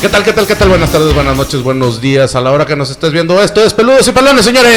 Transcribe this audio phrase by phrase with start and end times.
[0.00, 0.70] ¿Qué tal, qué tal, qué tal?
[0.70, 2.34] Buenas tardes, buenas noches, buenos días.
[2.34, 4.72] A la hora que nos estés viendo esto es Peludos y Pelones, señores.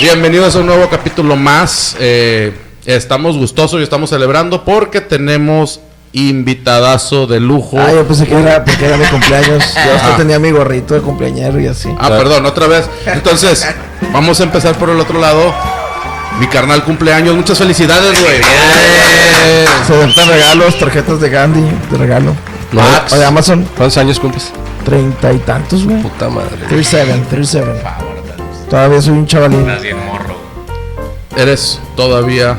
[0.00, 1.94] Bienvenidos a un nuevo capítulo más.
[2.00, 2.52] Eh,
[2.86, 5.78] estamos gustosos y estamos celebrando porque tenemos
[6.12, 7.78] invitadazo de lujo.
[7.78, 9.62] Ah, yo pensé que era porque era mi cumpleaños.
[9.74, 11.88] Yo hasta tenía mi gorrito de cumpleañero y así.
[12.00, 12.88] Ah, perdón, otra vez.
[13.06, 13.64] Entonces,
[14.12, 15.54] vamos a empezar por el otro lado.
[16.38, 18.40] Mi carnal cumpleaños, muchas felicidades, güey.
[19.86, 22.34] Se dan regalos, tarjetas de Gandhi, de regalo.
[22.72, 23.12] Max.
[23.12, 24.52] O de Amazon, ¿Cuántos años cumples?
[24.84, 26.00] treinta y tantos, güey.
[26.02, 26.56] Puta madre.
[26.68, 27.66] 37, 37.
[28.68, 29.66] Todavía soy un chavalín.
[31.36, 32.56] Eres todavía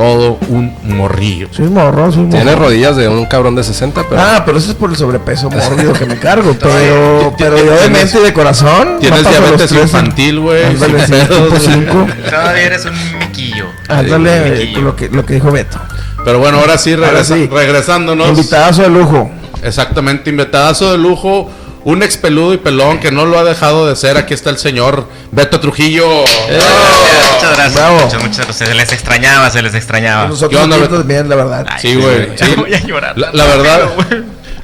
[0.00, 1.48] todo un morrillo.
[1.50, 2.30] Soy morro, soy morro.
[2.36, 4.20] Tiene rodillas de un cabrón de 60, pero.
[4.20, 6.56] Ah, pero eso es por el sobrepeso mórbido que me cargo.
[6.60, 8.96] Pero, pero yo de mente y de corazón.
[9.00, 9.80] Tienes diabetes 13.
[9.82, 10.64] infantil, güey.
[10.64, 11.02] Ándale.
[12.30, 13.66] Todavía eres un miquillo.
[13.88, 14.80] Ándale, Miquillo.
[14.80, 15.78] lo que, lo que dijo Beto.
[16.24, 17.46] Pero bueno, ahora sí, Ahora regresa- sí.
[17.52, 18.28] regresándonos.
[18.30, 19.30] Invitadazo de lujo.
[19.62, 21.50] Exactamente, invitadazo de lujo.
[21.84, 24.16] Un expeludo y pelón que no lo ha dejado de ser.
[24.18, 26.06] Aquí está el señor Beto Trujillo.
[26.08, 27.74] Muchas gracias.
[27.74, 28.00] bravo.
[28.04, 28.68] Muchas, muchas gracias.
[28.68, 30.26] Se les extrañaba, se les extrañaba.
[30.28, 30.98] Nosotros ¿Qué onda, aquí Beto?
[30.98, 31.66] también, la verdad.
[31.68, 32.28] Ay, Sí, güey.
[32.36, 32.54] Sí.
[32.56, 33.16] voy a llorar.
[33.18, 33.80] La, la verdad,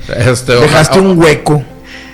[0.30, 1.62] este, Dejaste un hueco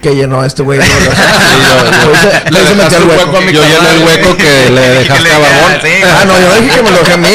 [0.02, 0.80] que llenó este güey.
[0.88, 4.80] Sí, yo- le dejaste el hueco a mi Yo lleno carnal, el hueco que le
[4.88, 5.72] dejaste a Barbón.
[5.82, 7.28] Sí, Ah, no, yo dije que me lo dejé a mí.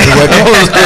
[0.00, 0.34] El hueco.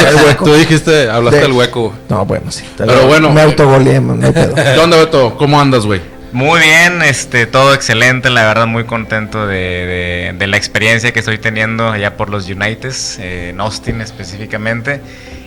[0.09, 0.45] El hueco.
[0.45, 1.93] Tú dijiste, hablaste De- del hueco.
[2.09, 2.63] No, bueno, sí.
[2.77, 3.29] Pero bueno.
[3.31, 4.53] Me autogoleé, no hay pedo.
[4.55, 5.35] ¿Qué onda, Beto?
[5.37, 6.01] ¿Cómo andas, güey?
[6.35, 11.89] Muy bien, este, todo excelente, la verdad muy contento de, la experiencia que estoy teniendo
[11.89, 14.99] allá por los Uniteds, eh, en Austin específicamente,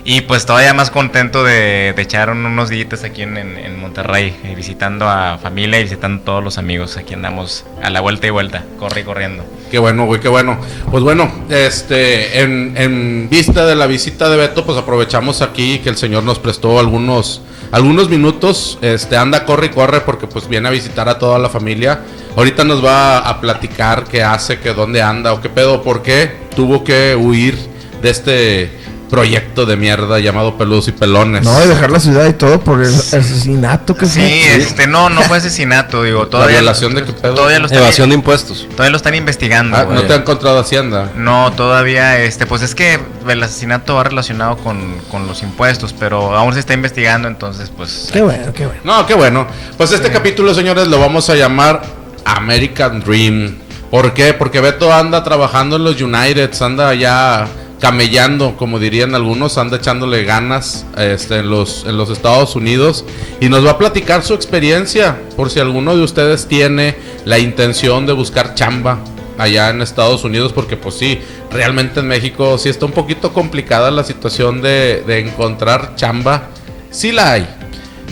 [0.03, 4.55] y pues todavía más contento de, de echar un- unos días aquí en, Monterrey, eh,
[4.55, 8.31] visitando a familia y visitando a todos los amigos, aquí andamos a la vuelta y
[8.31, 9.45] vuelta, corre y corriendo.
[9.69, 10.59] Qué bueno, güey, qué bueno.
[10.89, 15.89] Pues bueno, este, en, en vista de la visita de Beto, pues aprovechamos aquí que
[15.89, 18.77] el señor nos prestó algunos, algunos minutos.
[18.81, 22.01] Este, anda, corre y corre porque pues viene a visitar a toda la familia.
[22.35, 26.47] Ahorita nos va a platicar qué hace, que dónde anda o qué pedo, por qué
[26.55, 27.57] tuvo que huir
[28.01, 31.43] de este proyecto de mierda llamado Peludos y Pelones.
[31.43, 34.55] No, y dejar la ciudad y todo por el asesinato que Sí, fue.
[34.57, 36.57] este, no, no fue asesinato, digo, la todavía...
[36.57, 37.33] violación de qué pedo.
[37.35, 38.67] Todavía lo están, Evasión de impuestos.
[38.71, 39.75] todavía lo están investigando.
[39.77, 41.11] Ah, no te han encontrado Hacienda.
[41.15, 46.35] No, todavía, este, pues es que el asesinato va relacionado con, con los impuestos, pero
[46.35, 48.09] aún se está investigando, entonces, pues.
[48.13, 48.81] Qué bueno, qué bueno.
[48.83, 49.47] No, qué bueno.
[49.77, 51.81] Pues este capítulo, señores, lo vamos a llamar
[52.25, 53.57] American Dream.
[53.89, 54.33] ¿Por qué?
[54.35, 57.47] Porque Beto anda trabajando en los Uniteds, anda ya
[57.79, 63.05] camellando, como dirían algunos, anda echándole ganas este, en, los, en los Estados Unidos
[63.39, 66.95] y nos va a platicar su experiencia, por si alguno de ustedes tiene
[67.25, 68.99] la intención de buscar chamba
[69.37, 71.19] allá en Estados Unidos, porque pues sí,
[71.51, 76.49] realmente en México sí está un poquito complicada la situación de, de encontrar chamba.
[76.91, 77.47] Sí la hay.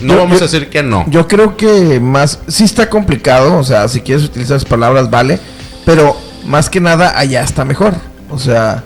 [0.00, 1.04] No Yo- vamos yo- a decir que no.
[1.08, 5.38] Yo creo que más, sí está complicado, o sea, si quieres utilizar esas palabras, vale,
[5.84, 7.92] pero más que nada allá está mejor.
[8.30, 8.82] O sea,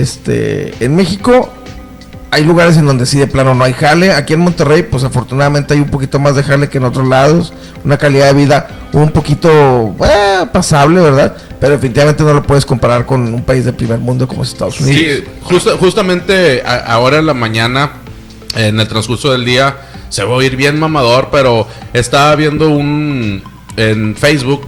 [0.00, 1.52] este, en México
[2.30, 4.12] hay lugares en donde sí de plano no hay jale.
[4.12, 7.52] Aquí en Monterrey, pues afortunadamente hay un poquito más de jale que en otros lados.
[7.84, 11.36] Una calidad de vida un poquito eh, pasable, ¿verdad?
[11.60, 14.80] Pero definitivamente no lo puedes comparar con un país de primer mundo como es Estados
[14.80, 15.24] Unidos.
[15.44, 17.92] Sí, justamente a- ahora en la mañana,
[18.56, 19.76] en el transcurso del día,
[20.08, 23.42] se va a oír bien mamador, pero estaba viendo un
[23.76, 24.66] en Facebook,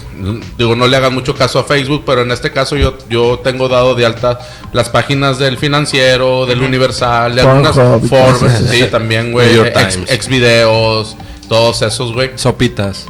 [0.57, 3.69] digo, no le hagan mucho caso a Facebook, pero en este caso yo, yo tengo
[3.69, 4.39] dado de alta
[4.73, 7.77] las páginas del financiero, del Universal, de algunas
[8.09, 9.75] Forbes, sí, también, güey, ex.
[10.11, 11.17] Exvideos,
[11.49, 12.31] todos esos, güey.
[12.37, 13.07] Sopitas.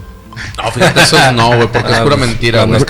[0.61, 2.81] No, fíjate, esos no, güey, porque es pura mentira, güey.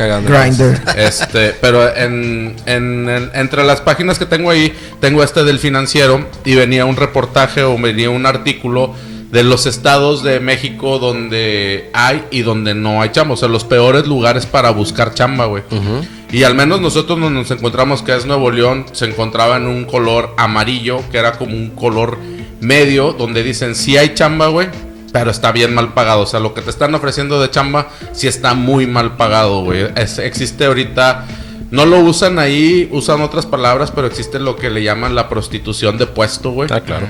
[0.57, 0.83] Grinder.
[0.97, 6.27] Este, pero en, en- en- entre las páginas que tengo ahí, tengo este del financiero
[6.47, 8.95] y venía un reportaje o venía un artículo
[9.35, 13.65] de los estados de México donde hay y donde no hay chamba, o sea, los
[13.65, 15.65] peores lugares para buscar chamba, güey.
[16.31, 19.87] Y al menos nosotros nos, nos encontramos que es Nuevo León, se encontraba en un
[19.87, 22.17] color amarillo, que era como un color
[22.61, 24.69] medio, donde dicen sí hay chamba, güey,
[25.13, 26.21] pero está bien mal pagado.
[26.21, 29.85] O sea, lo que te están ofreciendo de chamba sí está muy mal pagado, güey.
[29.97, 31.27] Existe ahorita,
[31.73, 35.99] no lo usan ahí, usan otras palabras, pero existe lo que le llaman la prostitución
[35.99, 36.69] de puesto, güey.
[36.73, 37.09] Ah, claro.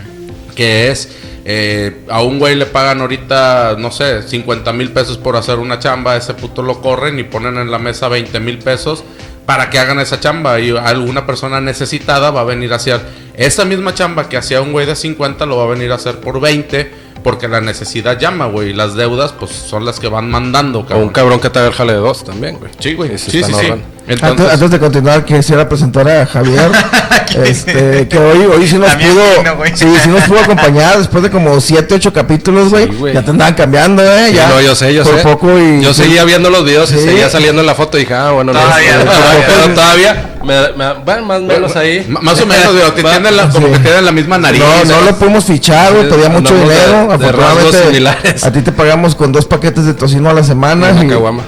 [0.55, 1.11] Que es,
[1.45, 5.79] eh, a un güey le pagan ahorita, no sé, 50 mil pesos por hacer una
[5.79, 9.05] chamba, a ese puto lo corren y ponen en la mesa 20 mil pesos
[9.47, 13.03] para que hagan esa chamba y alguna persona necesitada va a venir hacia
[13.37, 16.21] Esa misma chamba que hacía un güey de 50 lo va a venir a hacer
[16.21, 18.71] por 20 porque la necesidad llama, güey.
[18.71, 21.09] Y las deudas, pues son las que van mandando, O un cabrón.
[21.09, 22.71] cabrón que te haga el jale de dos también, güey.
[22.79, 23.17] Sí, güey.
[23.19, 23.53] Sí, sí, sí.
[23.53, 23.73] ahorrando.
[24.07, 26.71] Antes, Entonces, antes de continuar, quisiera presentar a Javier,
[27.43, 29.75] este, que hoy, hoy sí nos pudo, sí, no, güey.
[29.75, 32.87] sí, sí nos pudo acompañar después de como 7, 8 capítulos, güey.
[32.87, 34.49] Sí, ya te andaban cambiando, eh, Sí, ya.
[34.49, 35.23] no, yo sé, yo por sé.
[35.23, 38.13] poco y yo seguía viendo los videos y seguía saliendo en la foto y dije,
[38.13, 39.47] ah, bueno, Todavía, no, todavía.
[39.47, 42.07] pero todavía, me, me, bueno, más o menos ahí.
[42.07, 43.73] Más o menos, güey, que La, como sí.
[43.75, 44.61] que tienen la misma nariz.
[44.61, 47.07] No, no lo pudimos fichar, güey, pedía mucho de- dinero.
[47.09, 48.45] de Afortunadamente, similares.
[48.45, 50.91] a ti te pagamos con dos paquetes de tocino a la semana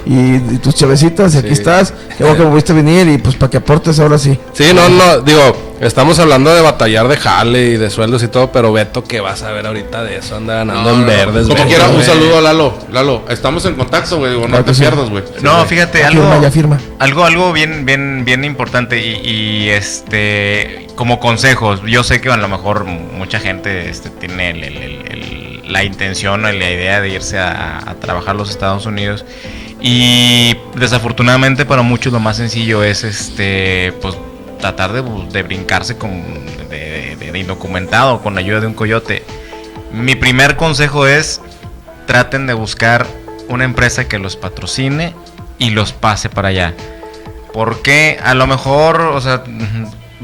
[0.05, 1.93] Y y, y- tus chavecitas, y aquí estás.
[2.17, 4.37] Qué bueno que pudiste venir y pues para que aportes ahora sí.
[4.53, 8.51] Sí, no, no, digo, estamos hablando de batallar de jale y de sueldos y todo,
[8.51, 10.35] pero Beto, ¿qué vas a ver ahorita de eso?
[10.37, 12.77] Anda ganando en verdes, Como quiera, un saludo a Lalo.
[12.91, 14.31] Lalo, estamos en contacto, güey.
[14.33, 14.81] Digo, no te que sí.
[14.81, 15.23] pierdas, güey.
[15.41, 16.77] No, fíjate, algo, firma, ya firma.
[16.99, 21.81] algo, algo bien, bien, bien importante y, y, este, como consejos.
[21.85, 25.83] Yo sé que a lo mejor mucha gente este, tiene el- el- el- el- la
[25.83, 29.25] intención o la idea de irse a, a trabajar a los Estados Unidos
[29.81, 34.15] y desafortunadamente para muchos lo más sencillo es, este, pues
[34.57, 35.01] tratar de,
[35.31, 36.11] de brincarse con
[36.69, 39.23] de, de- de indocumentado con ayuda de un coyote.
[39.91, 41.41] Mi primer consejo es
[42.05, 43.05] traten de buscar
[43.49, 45.13] una empresa que los patrocine
[45.59, 46.73] y los pase para allá.
[47.53, 49.43] Porque a lo mejor, o sea,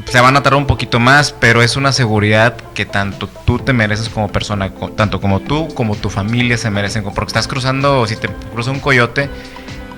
[0.06, 3.72] se van a tardar un poquito más, pero es una seguridad que tanto tú te
[3.72, 7.02] mereces como persona, tanto como tú como tu familia se merecen.
[7.04, 9.28] Porque estás cruzando, si te cruza un coyote,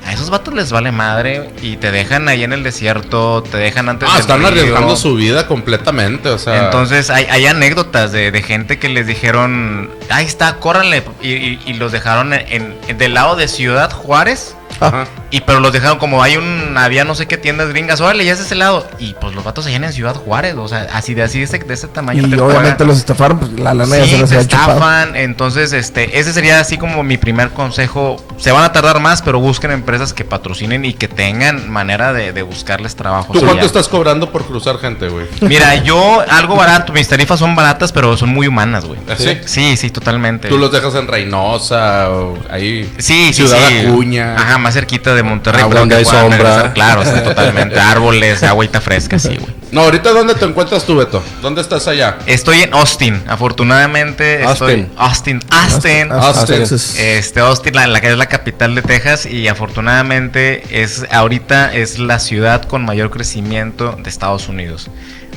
[0.07, 3.89] a esos vatos les vale madre y te dejan ahí en el desierto, te dejan
[3.89, 4.49] antes Ah, del están río.
[4.49, 6.65] arriesgando su vida completamente, o sea.
[6.67, 11.03] Entonces hay, hay anécdotas de, de gente que les dijeron, ahí está, córranle.
[11.23, 14.55] Y, y- y los dejaron en, en- del lado de Ciudad Juárez.
[14.81, 15.07] Ajá.
[15.31, 18.33] Y pero los dejaron como hay un, había no sé qué tiendas gringas, órale, ya
[18.33, 18.87] es de ese lado.
[18.99, 21.59] Y pues los vatos allá en Ciudad Juárez, o sea, así de así de ese,
[21.59, 22.27] de ese tamaño.
[22.27, 22.89] Y te obviamente pagan.
[22.89, 24.73] los estafaron, pues la lana ya se Sí, les te chupado.
[24.73, 25.17] estafan.
[25.17, 28.17] Entonces, este, ese sería así como mi primer consejo.
[28.39, 32.33] Se van a tardar más, pero busquen empresas que patrocinen y que tengan manera de,
[32.33, 33.33] de buscarles trabajo.
[33.33, 35.27] ¿Tú cuánto estás cobrando por cruzar gente, güey?
[35.41, 39.01] Mira, yo algo barato, mis tarifas son baratas, pero son muy humanas, güey.
[39.19, 39.39] ¿Sí?
[39.47, 40.49] Sí, sí, totalmente.
[40.49, 42.85] Tú los dejas en Reynosa o ahí.
[42.99, 43.87] Sí, sí, Ciudad sí.
[43.87, 44.35] Acuña.
[44.37, 45.63] Ajá, más cerquita de Monterrey.
[45.65, 46.39] Ah, donde hay puedan sombra.
[46.39, 46.75] regresar.
[46.75, 47.79] Claro, sí, totalmente.
[47.79, 49.55] Árboles, agüita fresca, sí, güey.
[49.73, 51.23] No, ahorita ¿dónde te encuentras tú, Beto?
[51.43, 52.19] ¿Dónde estás allá?
[52.27, 54.43] Estoy en Austin, afortunadamente.
[54.45, 56.13] Estoy, Austin, Austin.
[56.13, 56.57] Austin.
[56.59, 56.97] Texas.
[56.99, 61.99] Este, Austin, la, la que es la capital de Texas y afortunadamente es ahorita es
[61.99, 64.89] la ciudad con mayor crecimiento de Estados Unidos.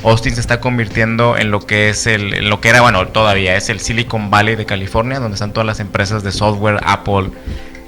[0.04, 3.56] Austin se está convirtiendo en lo que es el, en lo que era, bueno, todavía
[3.56, 7.30] es el Silicon Valley de California, donde están todas las empresas de software, Apple,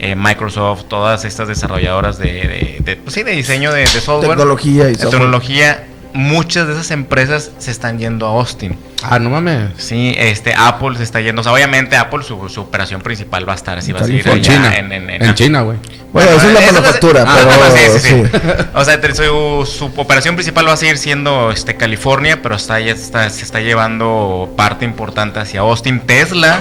[0.02, 4.30] eh, Microsoft, todas estas desarrolladoras de, de- de- pues sí, de diseño de, de software,
[4.36, 5.10] Tecnología y software.
[5.12, 5.84] tecnología.
[6.14, 8.76] Muchas de esas empresas se están yendo a Austin.
[9.02, 9.70] Ah, no mames.
[9.78, 11.40] Sí, este Apple se está yendo.
[11.40, 14.28] O sea, obviamente Apple su, su operación principal va a estar así, va a seguir
[14.28, 14.76] En China.
[14.76, 15.78] en, en- en- En China, güey.
[16.12, 18.24] Bueno, esa es la Eso manufactura, ah, pero bueno, sí, sí, sí.
[18.30, 18.38] sí.
[18.74, 22.92] O sea, su, su operación principal va a seguir siendo este California, pero está, ya
[22.92, 26.00] está, se está llevando parte importante hacia Austin.
[26.00, 26.60] Tesla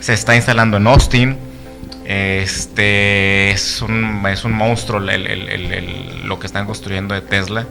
[0.00, 1.38] se está instalando en Austin.
[2.08, 7.20] Este es un, es un monstruo el- el- el- el- lo que están construyendo de
[7.20, 7.66] Tesla.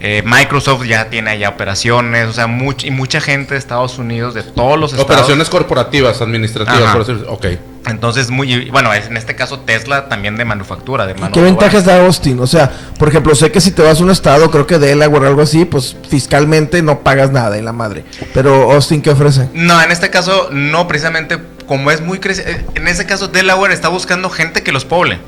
[0.00, 4.34] Eh, Microsoft ya tiene allá operaciones, o sea, much- y mucha gente de Estados Unidos,
[4.34, 5.06] de todos los estados.
[5.10, 6.92] Operaciones corporativas, administrativas, Ajá.
[6.92, 7.24] por decir.
[7.28, 7.46] Ok.
[7.88, 11.84] Entonces, muy, bueno, es, en este caso Tesla también de manufactura, de mano ¿Qué ventajas
[11.86, 12.38] da Austin?
[12.40, 15.24] O sea, por ejemplo, sé que si te vas a un estado, creo que Delaware
[15.24, 18.04] o algo así, pues fiscalmente no pagas nada en la madre.
[18.34, 19.48] Pero Austin, ¿qué ofrece?
[19.54, 23.72] No, en este caso no, precisamente como es muy creci- eh, En este caso Delaware
[23.72, 25.18] está buscando gente que los poble.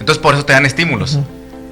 [0.00, 1.18] Entonces por eso te dan estímulos.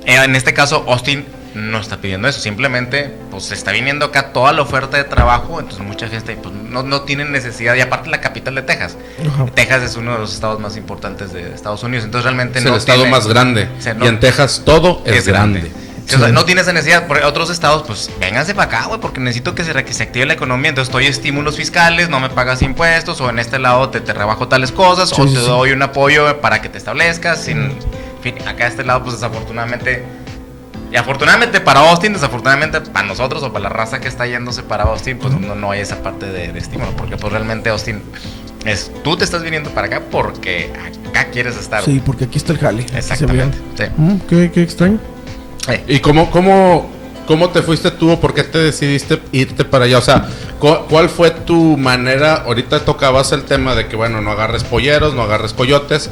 [0.05, 2.41] Eh, en este caso Austin no está pidiendo eso.
[2.41, 5.59] Simplemente pues está viniendo acá toda la oferta de trabajo.
[5.61, 7.75] Entonces mucha gente pues, no, no tiene necesidad.
[7.75, 8.97] Y aparte la capital de Texas.
[9.55, 12.05] Texas es uno de los estados más importantes de Estados Unidos.
[12.05, 13.69] Entonces realmente Es no el estado tiene- más grande.
[13.79, 15.73] O sea, no- Y en Texas todo es, grande.
[16.09, 17.07] Sí, o sea, no tienes esa necesidad.
[17.07, 20.25] Por otros estados, pues vénganse para acá, güey, porque necesito que se, que se active
[20.25, 20.71] la economía.
[20.71, 24.49] Entonces, doy estímulos fiscales, no me pagas impuestos, o en este lado te, te rebajo
[24.49, 27.43] tales cosas, Sí, o sí, te doy un apoyo para que te establezcas.
[27.45, 27.77] Sin, en
[28.23, 30.03] fin, acá a este lado, pues desafortunadamente.
[30.91, 34.85] Y afortunadamente para Austin, desafortunadamente para nosotros o para la raza que está yéndose para
[34.85, 38.03] Austin, pues no, no hay esa parte de, de estímulo, porque pues realmente Austin
[38.65, 40.73] es tú te estás viniendo para acá porque
[41.07, 41.85] acá quieres estar.
[41.85, 42.87] Sí, porque aquí está el jale.
[42.95, 43.59] Exactamente.
[43.77, 43.85] Sí.
[43.99, 44.99] Mm, qué, qué extraño.
[45.87, 46.91] ¿Y cómo, cómo,
[47.27, 49.99] cómo te fuiste tú o por qué te decidiste irte para allá?
[49.99, 50.27] O sea,
[50.59, 52.35] cu- ¿cuál fue tu manera?
[52.47, 56.11] Ahorita tocabas el tema de que, bueno, no agarres polleros, no agarres coyotes.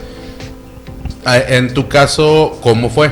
[1.49, 3.11] En tu caso, ¿cómo fue?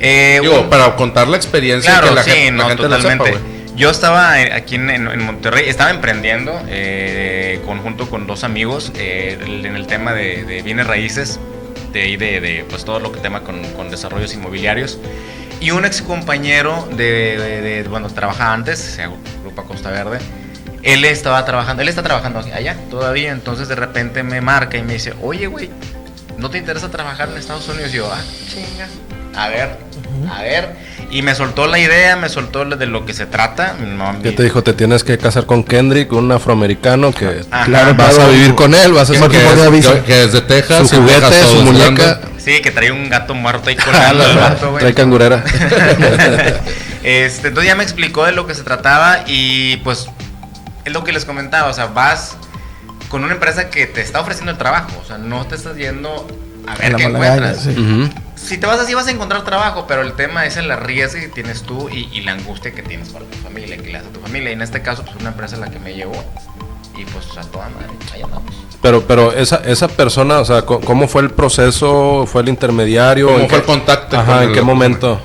[0.00, 2.82] Eh, Digo, un- para contar la experiencia Claro, que la sí, gente, la no, gente
[2.82, 3.30] lo sepa, totalmente.
[3.38, 3.62] güey.
[3.76, 9.76] Yo estaba aquí en, en- Monterrey, estaba emprendiendo eh, conjunto con dos amigos eh, en
[9.76, 11.38] el tema de, de bienes raíces,
[11.92, 14.98] de, de, de, pues todo lo que tema con, con desarrollos inmobiliarios.
[15.62, 19.10] Y un ex compañero de, de- de- bueno, trabajaba antes, o sea,
[19.42, 20.18] Grupo Costa Verde.
[20.82, 24.94] Él estaba trabajando, él está trabajando allá todavía, entonces de repente me marca y me
[24.94, 25.70] dice, oye, güey,
[26.38, 27.92] ¿no te interesa trabajar en Estados Unidos?
[27.94, 28.20] Y yo, ah,
[28.52, 28.88] chinga,
[29.40, 29.76] a ver,
[30.28, 30.92] a ver.
[31.10, 33.74] Y me soltó la idea, me soltó de lo que se trata.
[33.74, 34.62] No, ¿Qué mi- te dijo?
[34.64, 37.66] Te tienes que casar con Kendrick, un afroamericano que Ajá.
[37.66, 40.40] Claro, vas a vivir con él, vas a Que, ser que es, que- es de
[40.40, 40.88] Texas.
[40.88, 42.20] su juguete, Texas su muñeca.
[42.42, 44.80] Sí, que trae un gato muerto ahí colgando el vato, güey.
[44.80, 45.44] Trae cangurera.
[47.04, 50.06] Este, entonces ya me explicó de lo que se trataba y pues
[50.84, 52.36] es lo que les comentaba, o sea, vas
[53.08, 56.28] con una empresa que te está ofreciendo el trabajo, o sea, no te estás yendo
[56.68, 57.62] a ver qué encuentras.
[57.62, 58.08] sí.
[58.36, 61.28] Si te vas así vas a encontrar trabajo, pero el tema es el arriesgue que
[61.28, 64.12] tienes tú y, y la angustia que tienes para tu familia, que le das a
[64.12, 64.50] tu familia.
[64.50, 66.24] Y en este caso, pues una empresa la que me llevó
[67.02, 68.54] y pues a toda madre, ahí andamos.
[68.80, 72.24] Pero, pero esa, esa persona, o sea, ¿cómo fue el proceso?
[72.26, 73.26] ¿Fue el intermediario?
[73.26, 75.20] ¿Cómo ¿En fue qué- el contacto Ajá, con ¿en el- qué momento?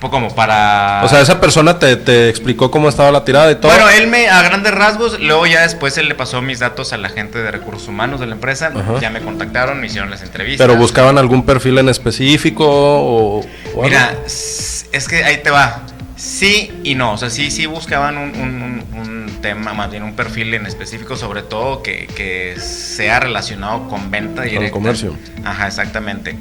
[0.00, 1.02] Pues como para...
[1.04, 3.70] O sea, esa persona te, te explicó cómo estaba la tirada y todo.
[3.70, 6.96] Bueno, él me, a grandes rasgos, luego ya después él le pasó mis datos a
[6.96, 8.98] la gente de recursos humanos de la empresa, Ajá.
[8.98, 10.66] ya me contactaron, me hicieron las entrevistas.
[10.66, 13.44] pero buscaban algún perfil en específico o?
[13.82, 15.82] Mira, es que ahí te va.
[16.20, 17.14] Sí y no.
[17.14, 21.40] O sea, sí, sí buscaban un, un- tema, más bien un perfil en específico, sobre
[21.42, 24.72] todo que, que sea relacionado con venta el directa.
[24.72, 25.16] comercio.
[25.46, 26.36] Ajá, exactamente.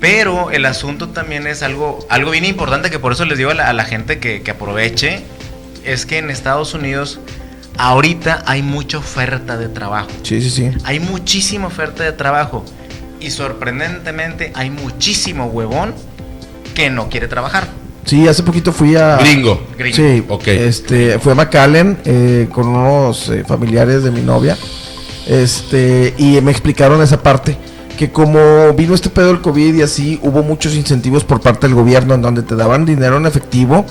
[0.00, 3.54] Pero el asunto también es algo, algo bien importante que por eso les digo a
[3.54, 5.20] la, a la gente que, que aproveche.
[5.84, 7.20] Es que en Estados Unidos
[7.76, 10.08] ahorita hay mucha oferta de trabajo.
[10.22, 10.70] Sí, sí, sí.
[10.84, 12.64] Hay muchísima oferta de trabajo.
[13.20, 15.94] Y sorprendentemente hay muchísimo huevón
[16.74, 17.68] que no quiere trabajar.
[18.04, 19.16] Sí, hace poquito fui a...
[19.18, 19.60] Gringo.
[19.78, 19.96] Gringo.
[19.96, 20.48] Sí, Ok.
[20.48, 24.56] este, fui a McAllen eh, con unos eh, familiares de mi novia.
[25.26, 27.56] Este, y me explicaron esa parte.
[27.98, 31.74] Que como vino este pedo del COVID y así, hubo muchos incentivos por parte del
[31.76, 33.84] gobierno en donde te daban dinero en efectivo,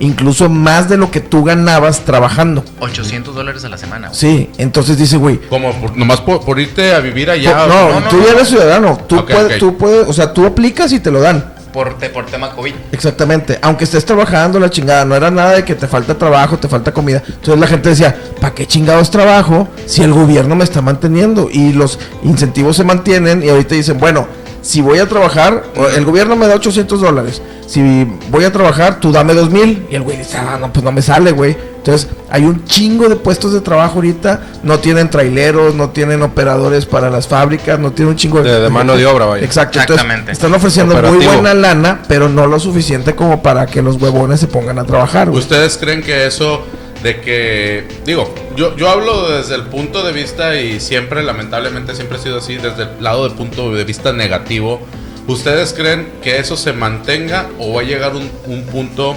[0.00, 2.64] incluso más de lo que tú ganabas trabajando.
[2.80, 4.08] 800 dólares a la semana.
[4.08, 4.18] güey.
[4.18, 7.66] Sí, entonces dice, güey, Como por- nomás por, por irte a vivir allá.
[7.68, 8.26] no, no, no, tú no.
[8.26, 11.51] ya eres ciudadano, tú, puedes, tú puedes, o sea, tú aplicas y te lo dan.
[11.72, 12.74] Por, te- por tema COVID.
[12.92, 16.68] Exactamente, aunque estés trabajando la chingada, no era nada de que te falta trabajo, te
[16.68, 17.22] falta comida.
[17.26, 21.48] Entonces la gente decía, ¿para qué chingados trabajo si el gobierno me está manteniendo?
[21.50, 24.26] Y los incentivos se mantienen y ahorita dicen, bueno,
[24.62, 25.64] si voy a trabajar,
[25.96, 27.42] el gobierno me da 800 dólares.
[27.66, 29.86] Si voy a trabajar, tú dame 2000.
[29.90, 31.56] Y el güey dice, ah, no, pues no me sale, güey.
[31.78, 34.40] Entonces hay un chingo de puestos de trabajo ahorita.
[34.62, 38.68] No tienen traileros, no tienen operadores para las fábricas, no tienen un chingo De- de
[38.70, 39.44] mano de obra, vaya.
[39.44, 40.32] Exacto, entonces Exactamente.
[40.32, 44.46] están ofreciendo muy buena lana, pero no lo suficiente como para que los huevones se
[44.46, 45.40] pongan a trabajar, güey.
[45.40, 46.62] ¿Ustedes creen que eso
[47.02, 52.18] de que, digo, yo, yo hablo desde el punto de vista y siempre, lamentablemente, siempre
[52.18, 54.80] ha sido así, desde el lado del punto de vista negativo,
[55.26, 59.16] ¿ustedes creen que eso se mantenga o va a llegar un, un punto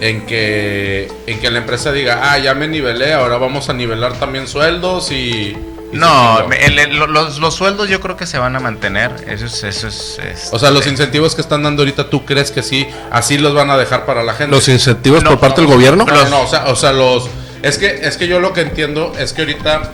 [0.00, 4.18] en que, en que la empresa diga, ah, ya me nivelé, ahora vamos a nivelar
[4.18, 5.56] también sueldos y...
[5.92, 6.52] No, se chingó"?
[6.54, 9.12] el- el- lo- los, los sueldos yo creo que se van a mantener.
[9.28, 9.62] Eso es.
[9.64, 12.86] Eso es, es- O sea, los incentivos que están dando ahorita, ¿tú crees que sí,
[13.10, 14.54] así los van a dejar para la gente?
[14.54, 16.04] Los incentivos No, por parte no, del gobierno.
[16.04, 17.28] No, no, no, o sea, o sea, los.
[17.62, 19.92] Es que, es que yo lo que entiendo es que ahorita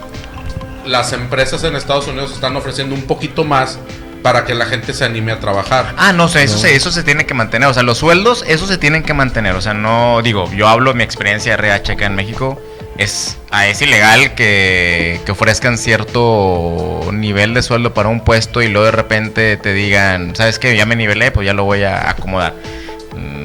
[0.85, 3.77] las empresas en Estados Unidos están ofreciendo un poquito más
[4.23, 5.93] para que la gente se anime a trabajar.
[5.97, 7.69] Ah, no sé, eso, Se, eso se tiene que mantener.
[7.69, 9.55] O sea, los sueldos, eso se tienen que mantener.
[9.55, 12.59] O sea, no, digo, yo hablo de mi experiencia de RH acá en México.
[12.99, 18.67] Es, ah, es ilegal que, que ofrezcan cierto nivel de sueldo para un puesto y
[18.67, 20.75] luego de repente te digan, ¿sabes qué?
[20.75, 22.55] Ya me nivelé, pues ya lo voy a acomodar.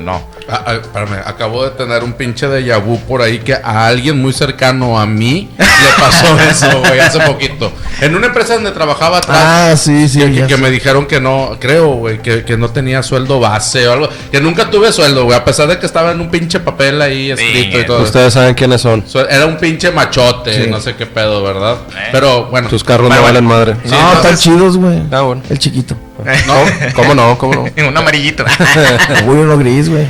[0.05, 0.23] No.
[0.49, 4.21] Ah, ah, espérame, acabo de tener un pinche de vu por ahí que a alguien
[4.21, 5.65] muy cercano a mí le
[6.03, 7.73] pasó eso, güey, hace poquito.
[8.03, 9.39] En una empresa donde trabajaba atrás.
[9.41, 10.19] Ah, sí, sí.
[10.19, 13.89] que, que- que me dijeron que no, creo, güey, que, que no tenía sueldo base
[13.89, 14.09] o algo.
[14.31, 17.31] Que nunca tuve sueldo, güey, a pesar de que estaba en un pinche papel ahí
[17.31, 18.03] escrito y todo.
[18.03, 19.03] Ustedes saben quiénes son.
[19.31, 20.71] Era un pinche machote, Sí.
[20.71, 21.79] no sé qué pedo, ¿verdad?
[21.97, 22.09] Eh.
[22.13, 22.69] Pero bueno.
[22.69, 23.77] Tus carros Bueno, no valen madre.
[23.85, 25.03] Sí, No, entonces- están chidos, güey.
[25.11, 25.43] Ah, bueno.
[25.49, 25.97] El chiquito.
[26.47, 27.39] No, ¿Cómo no?
[27.39, 27.63] ¿Cómo no?
[27.89, 28.45] Un amarillito.
[29.27, 30.07] Uy, uno gris, güey.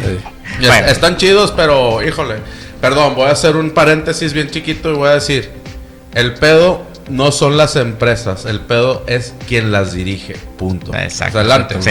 [0.60, 0.86] Bueno.
[0.86, 2.36] Están chidos, pero híjole.
[2.80, 5.50] Perdón, voy a hacer un paréntesis bien chiquito y voy a decir:
[6.14, 10.36] el pedo no son las empresas, el pedo es quien las dirige.
[10.56, 10.94] Punto.
[10.94, 11.38] Exacto.
[11.38, 11.76] Adelante.
[11.80, 11.90] Sí.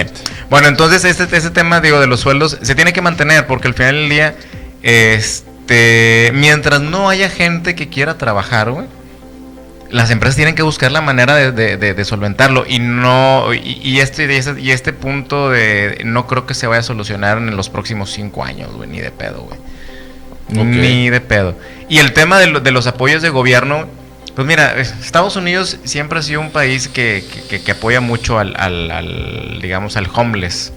[0.50, 3.74] Bueno, entonces este, este tema, digo, de los sueldos se tiene que mantener porque al
[3.74, 4.36] final del día,
[4.82, 8.88] este, mientras no haya gente que quiera trabajar, güey,
[9.94, 13.80] las empresas tienen que buscar la manera de, de- de- de solventarlo y no y,
[13.84, 17.38] y este y este y este punto de no creo que se vaya a solucionar
[17.38, 19.60] en los próximos cinco años, güey, ni de pedo, güey.
[20.82, 21.56] Ni de pedo.
[21.90, 23.86] Y el tema de, lo- de los apoyos de gobierno,
[24.36, 28.40] pues mira, es- Estados Unidos siempre ha sido un país que, que- que apoya mucho
[28.40, 30.74] al, al- al, digamos, al homeless.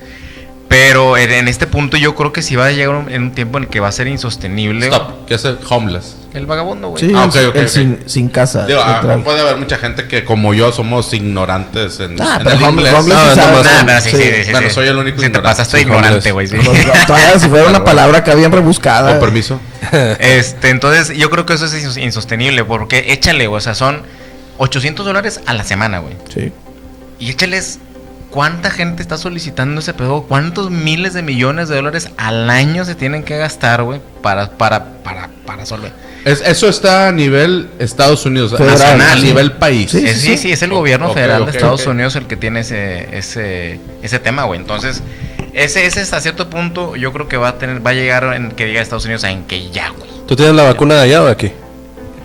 [0.69, 3.31] Pero en, en este punto yo creo que sí va a llegar un- en un
[3.33, 4.87] tiempo en el que va a ser insostenible.
[4.89, 5.27] Stop.
[5.27, 6.17] ¿Qué es el homeless?
[6.35, 7.01] El vagabundo, güey.
[7.07, 7.69] Sí, Ah, el- ok, ok, el.
[7.69, 8.67] Sin, sin casa.
[8.67, 12.57] Digo, ah, puede haber mucha gente que como yo somos ignorantes en, Ah, en pero
[12.57, 12.95] el home- inglés.
[12.95, 13.87] homeless No, sí no, más- Nah, sí.
[13.87, 14.45] nah, sí, sí, Sí.
[14.47, 14.75] sí, Bueno, sí.
[14.75, 15.49] soy el único Si te ignorante.
[15.49, 16.47] pasaste ignorante, güey.
[16.49, 16.57] sí.
[16.63, 19.13] Pues, todavía si fuera una palabra que bien rebuscada.
[19.13, 19.61] Con permiso.
[20.19, 24.03] Este, entonces yo creo que eso es insos- insostenible porque échale, güey, o sea, son
[24.59, 26.15] 800 dólares a la semana, güey.
[26.35, 26.53] Sí.
[27.19, 27.79] Y échales
[28.37, 32.95] cuánta gente está solicitando ese pedo, cuántos miles de millones de dólares al año se
[32.95, 35.91] tienen que gastar, güey, para, para, para, para solver.
[36.23, 39.91] Es, eso está a nivel Estados Unidos, Federal, nacional, a nivel país.
[39.91, 41.87] Sí, Sí, sí, es el gobierno federal de Estados.
[41.87, 44.61] Unidos el que tiene ese, ese, ese tema, güey.
[44.61, 45.03] Entonces,
[45.55, 48.51] ese, ese hasta cierto punto yo creo que va a tener, va a llegar en
[48.51, 50.11] que diga Estados Unidos en que ya, güey.
[50.29, 51.53] ¿Tú tienes la vacuna de allá o de aquí?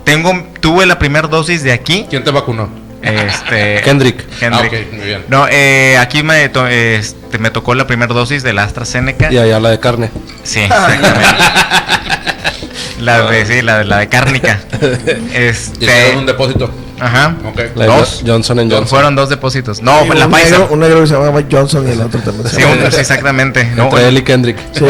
[0.04, 2.04] Tengo, tuve la primera dosis de aquí.
[2.10, 2.81] ¿Quién te vacunó?
[3.02, 4.24] Este, Kendrick.
[4.38, 4.72] Kendrick.
[4.72, 5.24] Ah, ok, muy bien.
[5.28, 9.32] No, eh, aquí me, to- este, me tocó la primera dosis de la AstraZeneca.
[9.32, 10.10] Y allá la de carne.
[10.44, 11.08] Sí, exactamente.
[13.00, 14.60] la de, sí, la de, la de cárnica.
[15.34, 16.70] Este, un depósito.
[17.00, 17.34] ajá.
[17.44, 17.60] Ok.
[17.76, 18.22] La de Dos.
[18.26, 18.86] Johnson Johnson.
[18.88, 19.80] Fueron dos depósitos.
[19.82, 20.50] No, Sí, la un Pfizer.
[20.52, 22.92] negro, un negro que se llamaba Johnson y el otro también se Sí, llamaba- un-
[22.92, 23.64] sí, exactamente.
[23.76, 24.58] No, Entre él y Kendrick.
[24.72, 24.84] Sí.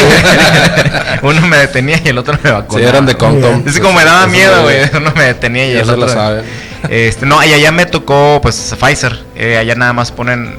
[1.22, 2.88] uno me detenía y el otro me Sí, vacunaba.
[2.88, 3.64] eran de Compton.
[3.66, 4.90] Es como me daba miedo, se- güey.
[4.96, 6.06] Uno me detenía y el se otro.
[6.06, 6.44] la saben.
[6.88, 9.18] Este, no, y allá me tocó, pues, Pfizer.
[9.36, 10.56] Eh, allá nada más ponen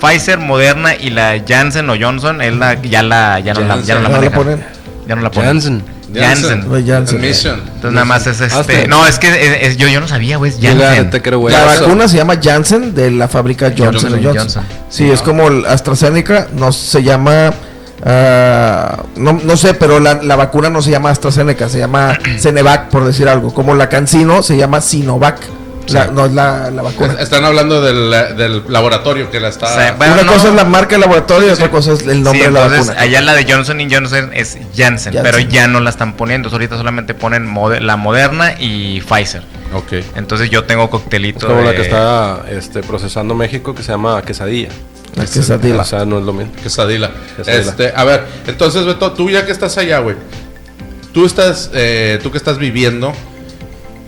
[0.00, 2.40] Pfizer, Moderna y la Janssen o Johnson.
[2.40, 4.38] Es la, ya la, ya no la, ya no la manejan.
[4.38, 4.64] ponen.
[5.06, 5.50] Ya no la ponen.
[5.50, 5.82] Janssen.
[6.12, 6.86] Janssen.
[6.86, 7.24] Janssen.
[7.24, 8.54] Entonces nada más es este.
[8.58, 8.88] Hazte.
[8.88, 10.50] No, es que es- es- yo, yo no sabía, güey.
[10.52, 11.10] Janssen.
[11.52, 14.34] La vacuna se llama Janssen de la fábrica Johnson Johnson Johnson.
[14.34, 14.64] Johnson.
[14.88, 17.52] Sí, es como el AstraZeneca, no se llama
[18.04, 22.88] ah, no, no sé, pero la, la vacuna no se llama AstraZeneca, se llama Cenevac,
[22.88, 23.52] por decir algo.
[23.52, 25.38] Como la Cancino se llama Sinovac.
[25.88, 27.14] La- no es la, la vacuna.
[27.18, 29.66] Están hablando del, del laboratorio que la está.
[29.66, 30.32] O sea, bueno, Una no.
[30.34, 32.60] cosa es la marca de laboratorio y otra cosa es el nombre Sí, de la
[32.66, 33.02] entonces, vacuna.
[33.02, 35.22] allá la de Johnson y Johnson es Janssen, Janssen.
[35.24, 36.48] pero ya no la están poniendo.
[36.48, 39.42] Ahorita solamente ponen mode- la Moderna y Pfizer.
[39.74, 39.94] Ok.
[40.14, 41.48] Entonces yo tengo Es coctelito.
[41.48, 44.68] como la que está este, procesando México que se llama quesadilla.
[45.16, 45.80] La quesadilla.
[45.80, 46.52] O sea, no es lo mismo.
[46.62, 47.10] Quesadilla.
[47.36, 47.70] Quesadilla.
[47.70, 50.16] Este, a ver, entonces, Beto, tú ya que estás allá, güey.
[51.12, 53.12] Tú estás, eh, tú que estás viviendo,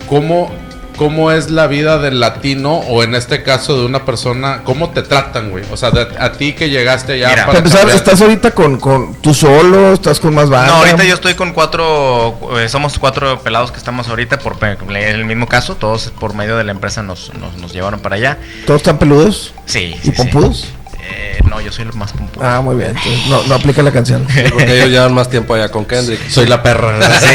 [0.07, 0.49] ¿cómo,
[0.95, 4.61] ¿cómo es la vida del latino o en este caso de una persona?
[4.63, 5.65] ¿Cómo te tratan, güey?
[5.71, 9.15] O sea, de- a ti que llegaste allá Mira, Para empezar, ¿estás ahorita con, con
[9.15, 9.91] tú solo?
[9.93, 10.67] ¿Estás con más banda?
[10.67, 15.25] No, ahorita yo estoy con cuatro, eh, somos cuatro pelados que estamos ahorita por el
[15.25, 18.37] mismo caso, todos por medio de la empresa nos, nos, nos llevaron para allá.
[18.65, 19.53] ¿Todos están peludos?
[19.65, 19.95] Sí.
[20.03, 20.67] ¿Y sí, sí.
[21.05, 22.45] Eh, no, yo soy el más pompudo.
[22.45, 22.89] Ah, muy bien.
[22.91, 24.25] entonces no, no aplica la canción.
[24.51, 26.29] Porque ellos llevan más tiempo allá con Kendrick.
[26.29, 26.97] Soy la perra.
[27.19, 27.27] Sí,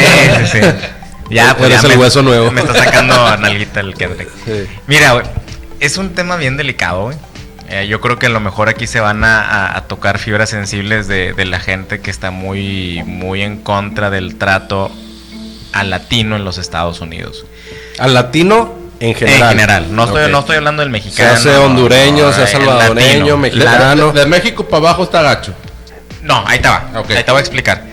[0.51, 0.67] sí, sí.
[1.29, 2.51] Ya, pues Eres ya el me, hueso nuevo.
[2.51, 4.29] Me está sacando nalguita el Kendrick.
[4.45, 4.65] Sí.
[4.87, 5.25] Mira, güey,
[5.79, 7.17] es un tema bien delicado, güey.
[7.69, 10.49] Eh, yo creo que a lo mejor aquí se van a, a- a tocar fibras
[10.49, 14.91] sensibles de, de la gente que está muy, muy en contra del trato
[15.71, 17.45] al latino en los Estados Unidos.
[17.99, 19.41] Al latino en general.
[19.43, 21.33] En general, no estoy, no estoy hablando del Se mexicano.
[21.33, 24.11] hace hondureño, se hace el salvadoreño, mexicano.
[24.11, 25.53] de- de México para abajo está gacho.
[26.21, 26.89] No, ahí te va.
[26.97, 27.11] Ok.
[27.11, 27.83] Ahí te voy a explicar.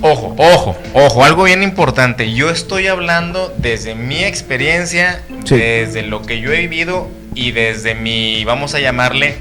[0.00, 2.32] Ojo, ojo, ojo, algo bien importante.
[2.32, 5.56] Yo estoy hablando desde mi experiencia, Sí.
[5.56, 9.36] desde lo que yo he vivido y desde mi, vamos a llamarle,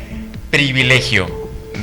[0.50, 1.28] privilegio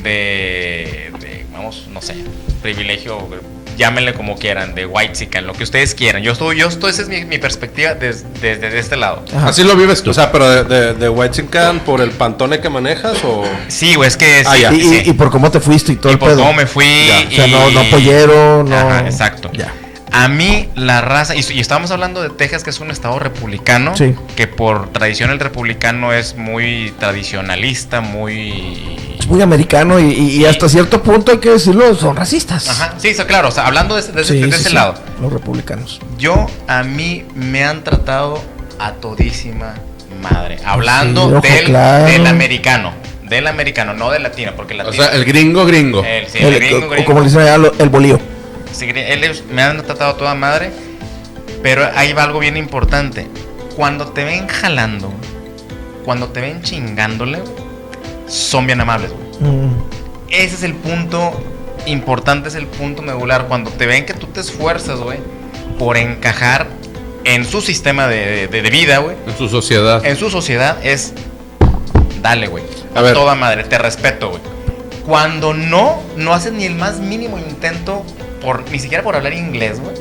[0.02, 2.16] de, de, vamos, no sé,
[2.62, 3.28] privilegio,
[3.76, 6.22] llámenle como quieran, de white chican, lo que ustedes quieran.
[6.22, 9.24] Yo estoy, yo estoy, esa es mi, mi perspectiva des- desde este lado.
[9.37, 9.48] Ajá.
[9.48, 10.10] Así lo vives tú.
[10.10, 13.44] O sea, pero de, de, de White Chicken por el pantone que manejas o.
[13.68, 14.72] Sí, güey, es que Ah, sí, ya.
[14.72, 15.02] y, sí.
[15.06, 16.38] y- y por cómo te fuiste y todo y el por pedo.
[16.40, 16.84] cómo me fui.
[17.08, 18.76] Ya, o sea, y- no, no pollero, no.
[18.76, 19.50] Ajá, exacto.
[19.52, 19.72] Ya.
[20.16, 23.96] A mí la raza, y, y estábamos hablando de Texas, que es un estado republicano,
[23.96, 24.14] Sí.
[24.37, 29.13] que por tradición el republicano es muy tradicionalista, muy...
[29.24, 32.68] Es muy americano y, y- y hasta cierto punto hay que decirlo, son racistas.
[32.68, 34.74] Ajá, sí, claro, o sea, hablando de, ese- de ese- Sí, de sí, ese sí,
[34.74, 34.96] lado.
[35.18, 35.98] Los republicanos.
[36.18, 38.38] Yo, a mí me han tratado
[38.78, 39.76] a todísima
[40.20, 40.58] madre.
[40.62, 42.04] Hablando ojo, del, claro.
[42.04, 45.04] del americano, del americano, no del latino, porque el o latino...
[45.04, 46.04] sea, el gringo gringo.
[46.04, 47.06] el- sí, El- el gringo, o- o gringo.
[47.06, 48.20] como le dicen allá, lo- el bolío.
[48.72, 48.87] Sí,
[49.50, 50.70] me han tratado a toda madre,
[51.62, 53.26] pero ahí va algo bien importante.
[53.74, 55.10] Cuando te ven jalando,
[56.04, 57.38] cuando te ven chingándole,
[58.26, 59.52] son bien amables, güey.
[59.52, 59.70] Mm.
[60.30, 61.32] Ese es el punto
[61.87, 63.46] importante, es el punto medular.
[63.46, 65.18] Cuando te ven que tú te esfuerzas, güey,
[65.78, 66.66] por encajar
[67.24, 70.04] en su sistema de, de- de vida, güey, En su sociedad.
[70.04, 71.12] en su sociedad, es
[72.20, 72.64] dale, güey.
[72.94, 73.14] A A, ver.
[73.14, 74.42] toda madre, te respeto, güey.
[75.06, 78.02] Cuando no, no haces ni el más mínimo intento,
[78.42, 79.94] por, ni siquiera por hablar inglés, güey.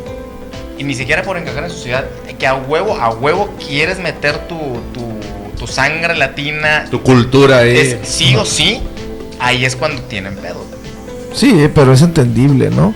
[0.77, 2.05] Y ni siquiera por encajar en su ciudad.
[2.39, 4.57] Que a huevo, a huevo quieres meter tu,
[4.93, 5.12] tu,
[5.57, 6.85] tu sangre latina.
[6.91, 7.77] Tu cultura ahí.
[7.77, 8.81] Es sí o sí.
[9.39, 10.65] Ahí es cuando tienen pedo.
[11.33, 12.93] Sí, pero es entendible, ¿no?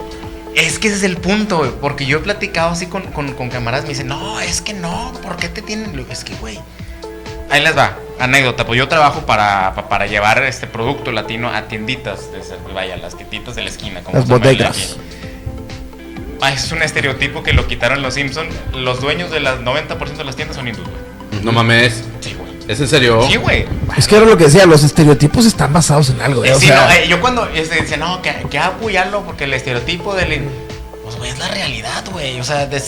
[0.55, 1.71] Es que ese es el punto, güey.
[1.81, 3.83] Porque yo he platicado así con, con, con camaradas.
[3.85, 5.13] Me dicen, no, es que no.
[5.23, 5.99] ¿Por qué te tienen?
[6.09, 6.59] Es que, güey.
[7.49, 7.97] Ahí les va.
[8.19, 8.65] Anécdota.
[8.65, 12.31] Pues yo trabajo para, pa- para llevar este producto latino a tienditas.
[12.31, 14.01] de esas, Vaya, las tienditas de la esquina.
[14.03, 14.97] Como Las bodegas.
[16.41, 18.53] Ah, es un estereotipo que lo quitaron los Simpsons.
[18.75, 21.43] Los dueños de las 90% de las tiendas son hindúes, güey.
[21.43, 22.03] No mames.
[22.19, 22.35] Sí.
[22.67, 23.21] ¿Es en serio?
[23.29, 23.65] Sí, güey.
[23.97, 26.49] Es que era lo que decía, los estereotipos están basados en algo, ¿eh?
[26.49, 29.45] Eh, O sí, sea, no, eh, yo cuando este, dice, no, que, que apoyarlo porque
[29.45, 30.43] el estereotipo del...
[31.03, 32.39] Pues, güey, es la realidad, güey.
[32.41, 32.81] O sea, de,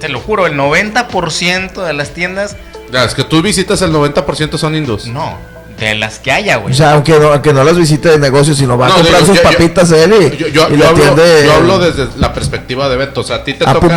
[0.00, 2.56] te lo juro, el 90% de las tiendas,
[2.92, 5.06] Ya, es que tú visitas el 90% son hindús.
[5.06, 5.36] no,
[5.78, 6.74] de las que haya, güey.
[6.74, 9.26] o sea, aunque no, aunque no las visite de negocio, sino va a comprar digo,
[9.26, 12.08] sus yo- yo- papitas él y, Yo, yo- y yo le hablo, yo hablo desde
[12.16, 13.20] la perspectiva de Beto.
[13.20, 13.94] O sea, a ti te Apu toca.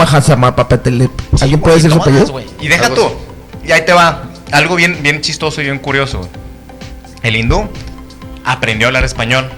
[1.35, 2.39] Sí, ¿Alguien puede decir su apellido?
[2.59, 3.11] Y deja tú.
[3.65, 4.23] Y ahí te va.
[4.51, 6.29] Algo bien, bien chistoso y bien curioso.
[7.23, 7.69] El hindú
[8.43, 9.49] aprendió a hablar español.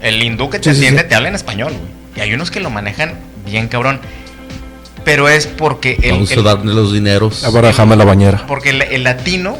[0.00, 1.08] El hindú que te Sí, sí, atiende sí.
[1.08, 1.96] te habla en español, güey.
[2.16, 4.00] Y hay unos que lo manejan bien cabrón.
[5.04, 7.44] Pero es porque el, Vamos el- a darle los dineros.
[7.44, 8.44] Ahora déjame la bañera.
[8.46, 9.58] porque el, el latino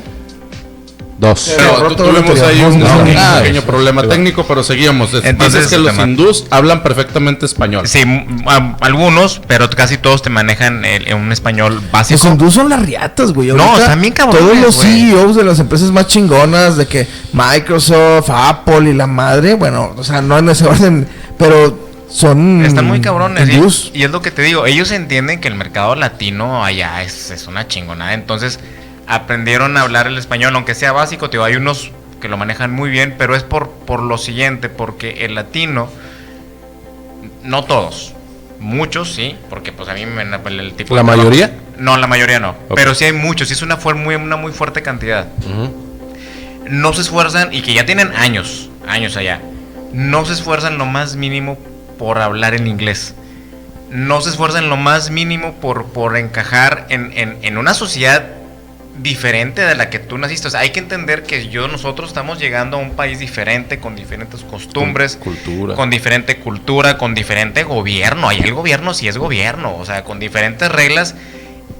[1.18, 1.54] Dos.
[1.56, 3.04] Pero tuvimos ahí un, No,
[3.42, 5.14] pequeño problema técnico, pero seguíamos.
[5.14, 7.88] Es- Entonces, Dices que los hindús hablan perfectamente español.
[7.88, 8.02] Sí,
[8.46, 12.28] a- algunos, pero casi todos te manejan el- un español Los básico.
[12.28, 13.48] hindús son las riatas, güey.
[13.48, 15.10] No, bien cabrones, Todos los güey.
[15.10, 20.04] CEOs de las empresas más chingonas, de que Microsoft, Apple y la madre, bueno, o
[20.04, 21.78] sea, no en ese orden, pero
[22.10, 22.62] son.
[22.64, 23.48] Están muy cabrones.
[23.48, 27.30] Y, y es lo que te digo, ellos entienden que el mercado latino allá es,
[27.30, 28.12] es una chingonada.
[28.12, 28.60] Entonces
[29.06, 31.28] aprendieron a hablar el español, aunque sea básico.
[31.28, 31.90] Digo, hay unos
[32.20, 35.88] que lo manejan muy bien, pero es por, por lo siguiente, porque el latino,
[37.42, 38.14] no todos,
[38.58, 41.52] muchos sí, porque pues a mí me, el, tipo ¿La de trabajo- mayoría?
[41.78, 42.54] No, la mayoría no.
[42.74, 45.26] Pero sí hay muchos, sí es una, muy, una muy fuerte cantidad.
[46.68, 49.40] No se esfuerzan y que ya tienen años, años allá,
[49.92, 51.58] no se esfuerzan lo más mínimo
[51.98, 53.14] por hablar en inglés.
[53.90, 58.24] No se esfuerzan lo más mínimo por, por encajar en, en- en una sociedad
[58.98, 60.48] diferente de la que tú naciste.
[60.48, 63.94] O sea, hay que entender que yo, nosotros estamos llegando a un país diferente, con
[63.96, 65.74] diferentes costumbres, Cultura.
[65.74, 68.28] con diferente cultura, con diferente gobierno.
[68.28, 71.14] Ahí el gobierno sí es gobierno, o sea, con diferentes reglas.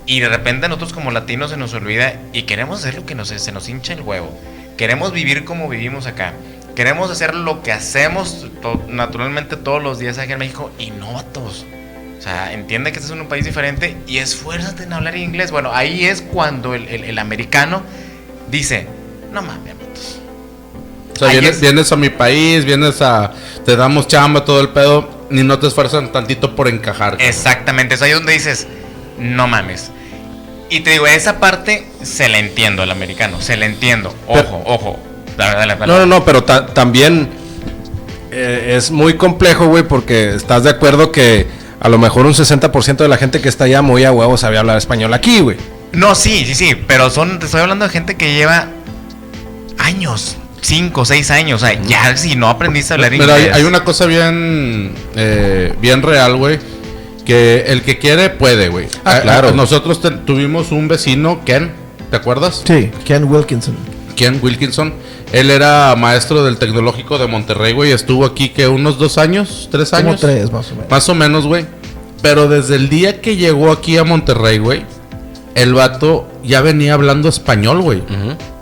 [0.06, 3.28] Y de repente nosotros como latinos se nos olvida y queremos hacer lo que nos,
[3.28, 4.30] se nos hincha el huevo.
[4.76, 6.32] Queremos vivir como vivimos acá.
[6.76, 11.14] Queremos hacer lo que hacemos to- naturalmente todos los días aquí en México y no
[11.14, 11.64] vatos.
[12.26, 15.52] Sea, entiende que estás en un país diferente y esfuérzate en hablar inglés.
[15.52, 17.82] Bueno, ahí es cuando el, el- el americano
[18.50, 18.88] dice,
[19.32, 20.18] no mames, vatos".
[21.14, 23.32] O sea, vienes, es- vienes a mi país, vienes a.
[23.64, 25.08] Te damos chamba, todo el pedo.
[25.30, 27.16] Ni no te esfuerzan tantito por encajar.
[27.20, 28.66] Exactamente, es ahí donde dices,
[29.18, 29.90] no mames.
[30.68, 34.12] Y te digo, esa parte se la entiendo al americano, se la entiendo.
[34.26, 34.98] Ojo, Pero- ojo.
[35.36, 35.92] Dale, dale, dale.
[35.92, 37.28] No, no, no, pero ta- también
[38.32, 41.46] eh, es muy complejo, güey, porque estás de acuerdo que
[41.80, 44.60] a lo mejor un 60% de la gente que está allá muy a huevo sabía
[44.60, 45.56] hablar español aquí, güey.
[45.92, 48.68] No, sí, sí, sí, pero son, te estoy hablando de gente que lleva
[49.78, 53.56] años, 5, 6 años, o sea, ya si no aprendiste a hablar Pero hay, inglés.
[53.56, 54.94] hay una cosa bien.
[55.14, 56.58] eh, bien real, güey.
[57.24, 58.86] Que el que quiere puede, güey.
[59.04, 59.52] Ah, A- claro.
[59.52, 61.72] Nosotros te- tuvimos un vecino, Ken.
[62.10, 62.62] ¿Te acuerdas?
[62.64, 63.74] Sí, Ken Wilkinson.
[64.16, 64.92] Ken Wilkinson.
[65.32, 67.92] Él era maestro del Tecnológico de Monterrey, güey.
[67.92, 70.20] Estuvo aquí que unos dos años, tres Como años.
[70.20, 70.90] tres, más o menos.
[70.90, 71.66] Más o menos, güey.
[72.22, 74.84] Pero desde el día que llegó aquí a Monterrey, güey,
[75.54, 77.98] el vato ya venía hablando español, güey.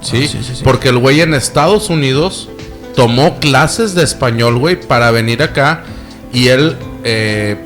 [0.00, 0.24] ¿Sí?
[0.24, 0.60] Ah, sí, sí, sí.
[0.64, 2.48] Porque el güey en Estados Unidos
[2.96, 5.84] tomó clases de español, güey, para venir acá.
[6.32, 7.56] Y él eh,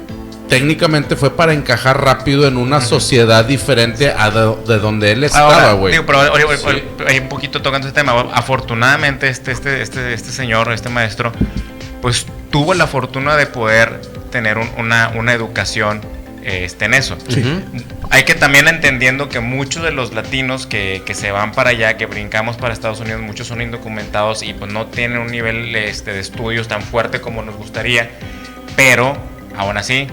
[0.48, 5.72] técnicamente fue para encajar rápido en una sociedad diferente a de, de donde él estaba,
[5.72, 5.92] güey.
[5.92, 6.64] digo, pero ahora- Sí.
[6.64, 8.12] ahora- un poquito tocando ese tema.
[8.32, 11.32] Afortunadamente, este, este, este, este señor, este maestro,
[12.02, 16.00] pues tuvo la fortuna de poder tener un- una, una educación
[16.44, 17.18] este, en eso.
[18.10, 21.98] Hay que también entendiendo que muchos de los latinos que, que se van para allá,
[21.98, 26.12] que brincamos para Estados Unidos, muchos son indocumentados y pues no tienen un nivel este,
[26.14, 28.10] de estudios tan fuerte como nos gustaría.
[28.76, 29.14] Pero,
[29.58, 30.06] aún así,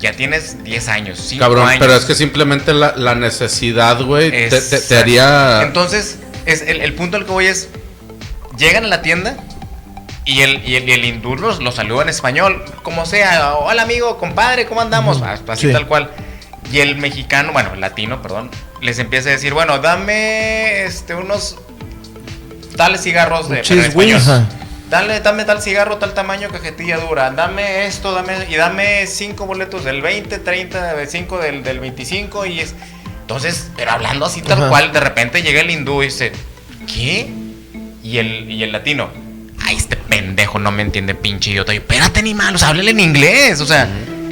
[0.00, 1.78] ya tienes 10 años, 5 Cabrón, años.
[1.80, 4.98] pero es que simplemente la, la necesidad, güey, te, te- te Exacto.
[4.98, 5.62] haría...
[5.62, 7.68] Entonces, es el, el punto al que voy es.
[8.58, 9.36] Llegan a la tienda
[10.24, 13.54] y el, y el, y el hindú los, los saluda en español, como sea.
[13.56, 15.22] Hola amigo, compadre, ¿cómo andamos?
[15.22, 15.72] Así Sí.
[15.72, 16.10] tal cual.
[16.72, 18.50] Y el mexicano, bueno, el latino, perdón,
[18.82, 21.56] les empieza a decir, bueno, dame este unos
[22.76, 23.94] tales cigarros de cheese.
[24.90, 27.30] Dale, dame tal cigarro, tal tamaño, cajetilla dura.
[27.30, 28.32] Dame esto, dame.
[28.50, 32.44] Y dame cinco boletos del 20, 30, 5 del, del 25.
[32.46, 32.74] Y es.
[33.20, 34.68] Entonces, pero hablando así tal Ajá.
[34.68, 36.32] cual, de repente llega el hindú y dice,
[36.92, 37.30] ¿qué?
[38.02, 39.10] Y el, y el latino,
[39.64, 41.72] ay, este pendejo no me entiende, pinche idiota.
[41.72, 43.60] Y yo, espérate, animal, o sea, háblale en inglés.
[43.60, 43.88] O sea,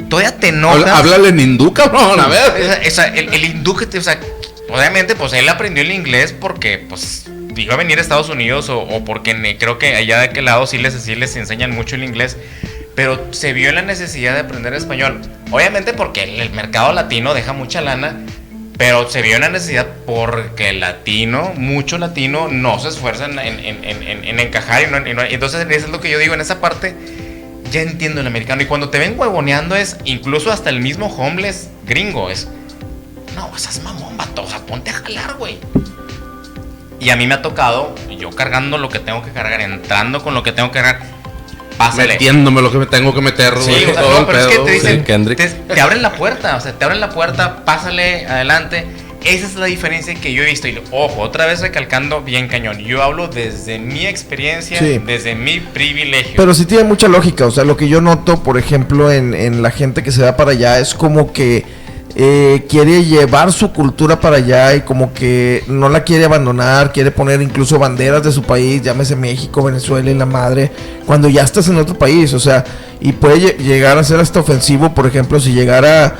[0.09, 0.91] todavía te enojas.
[0.91, 2.81] Háblale en hindú, cabrón, a ver.
[2.85, 4.19] o sea, el, el hindú que te, o sea,
[4.69, 8.79] obviamente, pues él aprendió el inglés porque, pues, iba a venir a Estados Unidos o,
[8.81, 12.03] o porque creo que allá de aquel lado sí les, sí les enseñan mucho el
[12.03, 12.37] inglés,
[12.95, 15.21] pero se vio la necesidad de aprender español.
[15.51, 18.17] Obviamente porque el, el mercado latino deja mucha lana,
[18.77, 23.37] pero se vio en la necesidad porque el latino, mucho latino, no se esfuerza en,
[23.39, 24.83] en- en- en- en encajar.
[24.83, 26.95] Y no- y no- entonces, eso es lo que yo digo en esa parte
[27.71, 28.61] ya entiendo el americano.
[28.63, 32.29] Y cuando te ven huevoneando es incluso hasta el mismo homeless gringo.
[32.29, 32.47] Es,
[33.35, 34.43] no, esas mamón, vato.
[34.43, 35.57] O sea, ponte a jalar, güey.
[37.09, 40.35] Y a mí me ha tocado, yo cargando lo que tengo que cargar, entrando con
[40.35, 40.99] lo que tengo que cargar,
[41.75, 42.09] pásale.
[42.09, 44.37] Metiéndome lo que me tengo que meter, Sí, güey, o sea, todo no, el pero
[44.41, 46.99] es que pedo, te dicen, Sí, te, te abren la puerta, o sea, te abren
[46.99, 48.85] la puerta, pásale adelante.
[49.25, 50.67] Esa es la diferencia que yo he visto.
[50.67, 52.77] Y ojo, otra vez recalcando bien cañón.
[52.77, 55.01] Yo hablo desde mi experiencia, Sí.
[55.03, 56.33] desde mi privilegio.
[56.37, 57.47] Pero sí tiene mucha lógica.
[57.47, 60.37] O sea, lo que yo noto, por ejemplo, en, en la gente que se va
[60.37, 61.65] para allá es como que
[62.21, 67.11] eh, quiere llevar su cultura para allá y como que no la quiere abandonar, quiere
[67.11, 70.69] poner incluso banderas de su país, llámese México, Venezuela y la madre,
[71.05, 72.33] cuando ya estás en otro país.
[72.33, 72.65] O sea,
[72.99, 76.13] y puede lle- llegar a ser hasta ofensivo, por ejemplo, si llegara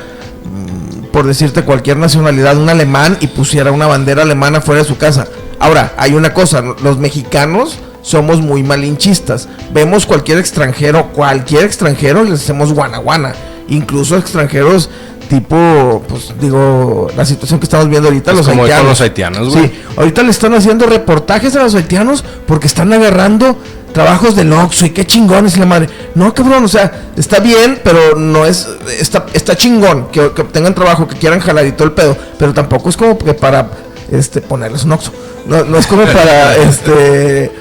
[0.44, 4.96] mm, por decirte cualquier nacionalidad, un alemán y pusiera una bandera alemana fuera de su
[4.96, 5.26] casa.
[5.58, 9.48] Ahora, hay una cosa, los mexicanos somos muy malinchistas.
[9.74, 13.34] Vemos cualquier extranjero, cualquier extranjero les hacemos guanaguana.
[13.70, 14.90] Incluso extranjeros
[15.30, 18.82] tipo, pues digo, la situación que estamos viendo ahorita, Es los como haitianos.
[18.82, 19.68] con los haitianos, güey.
[19.68, 23.56] Sí, ahorita le están haciendo reportajes a los haitianos porque están agarrando
[23.92, 25.88] trabajos del Oxxo y qué chingones la madre.
[26.16, 30.74] No, cabrón, o sea, está bien, pero no es, está, está chingón que, que obtengan
[30.74, 33.70] trabajo, que quieran jalar y todo el pedo, pero tampoco es como que para
[34.10, 35.12] este ponerles un Oxxo.
[35.46, 37.52] No, no es como para este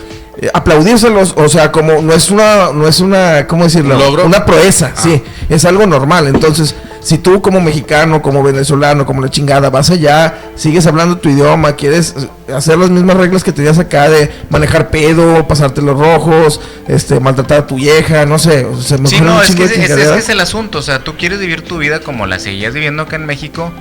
[0.42, 3.96] eh, aplaudírselos, o sea, como no es una, no es una, ¿cómo decirlo?
[3.96, 4.26] ¿Un logro?
[4.26, 6.28] Una proeza, sí, es algo normal.
[6.28, 11.30] Entonces, si tú como mexicano, como venezolano, como la chingada, vas allá, sigues hablando tu
[11.30, 12.14] idioma, quieres
[12.54, 17.60] hacer las mismas reglas que tenías acá de manejar pedo, pasarte los rojos, este, maltratar
[17.60, 20.40] a tu vieja, no sé, o sea, Sí, no, es que ese, ese- es el
[20.42, 20.80] asunto.
[20.80, 23.72] O sea, tú quieres vivir tu vida como la seguías viviendo acá en México.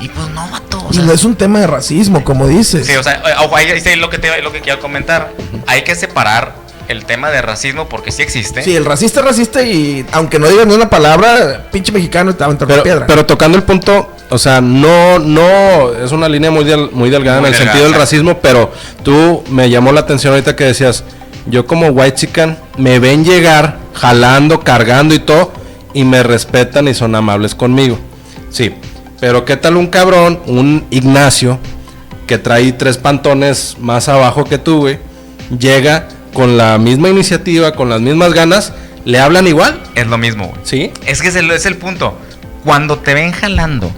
[0.00, 0.78] Y pues no, vato.
[0.88, 2.86] O Y no es un tema de racismo, como dices.
[2.86, 5.32] sí, o sea, eh, ojo, ahí lo que, te, lo que quiero comentar.
[5.66, 6.54] Hay que separar
[6.86, 8.62] el tema de racismo porque sí existe.
[8.62, 12.44] Sí, el racista es racista y aunque no digas ni una palabra, pinche mexicano te
[12.44, 13.06] va a entrar Pero, la piedra.
[13.06, 17.40] pero tocando el punto, o sea, no, no, es una línea muy, del- muy delgada
[17.40, 18.04] Muy en el delgada, sentido del claro.
[18.04, 21.04] racismo, pero tú me llamó la atención ahorita que decías,
[21.46, 25.52] yo como white chican me ven llegar jalando, cargando y todo,
[25.92, 27.98] y me respetan y son amables conmigo.
[28.50, 28.74] Sí,
[29.20, 31.58] pero ¿qué tal un cabrón, un Ignacio,
[32.26, 34.98] que trae tres pantones más abajo que tú, güey,
[35.58, 38.72] llega con la misma iniciativa, con las mismas ganas,
[39.04, 39.82] le hablan igual?
[39.94, 40.60] Es lo mismo, güey.
[40.62, 40.92] ¿Sí?
[41.06, 42.16] Es que es el, es el punto.
[42.64, 43.90] Cuando te ven jalando,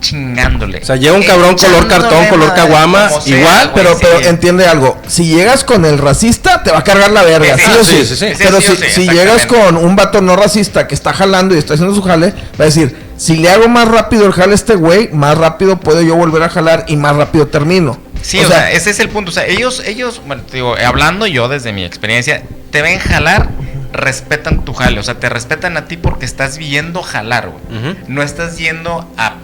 [0.00, 0.78] chingándole.
[0.78, 4.98] O sea, llega un cabrón color cartón, color caguama, igual, pero, pero entiende algo.
[5.06, 7.56] Si llegas con el racista, te va a cargar la verga.
[7.56, 8.26] Sí, Sí, sí, o sí.
[8.38, 11.94] Pero si, si llegas con un vato no racista que está jalando y está haciendo
[11.94, 15.08] su jale, va a decir: Si le hago más rápido el jale a este güey,
[15.12, 17.98] más rápido puedo yo volver a jalar y más rápido termino.
[18.22, 19.30] Sí, o, sea, ese es el punto.
[19.30, 23.48] O sea, ellos, ellos, bueno, te digo, hablando yo desde mi experiencia, te ven jalar,
[23.92, 24.98] respetan tu jale.
[24.98, 27.96] O sea, te respetan a ti porque estás viendo jalar, güey.
[28.08, 29.34] No estás yendo a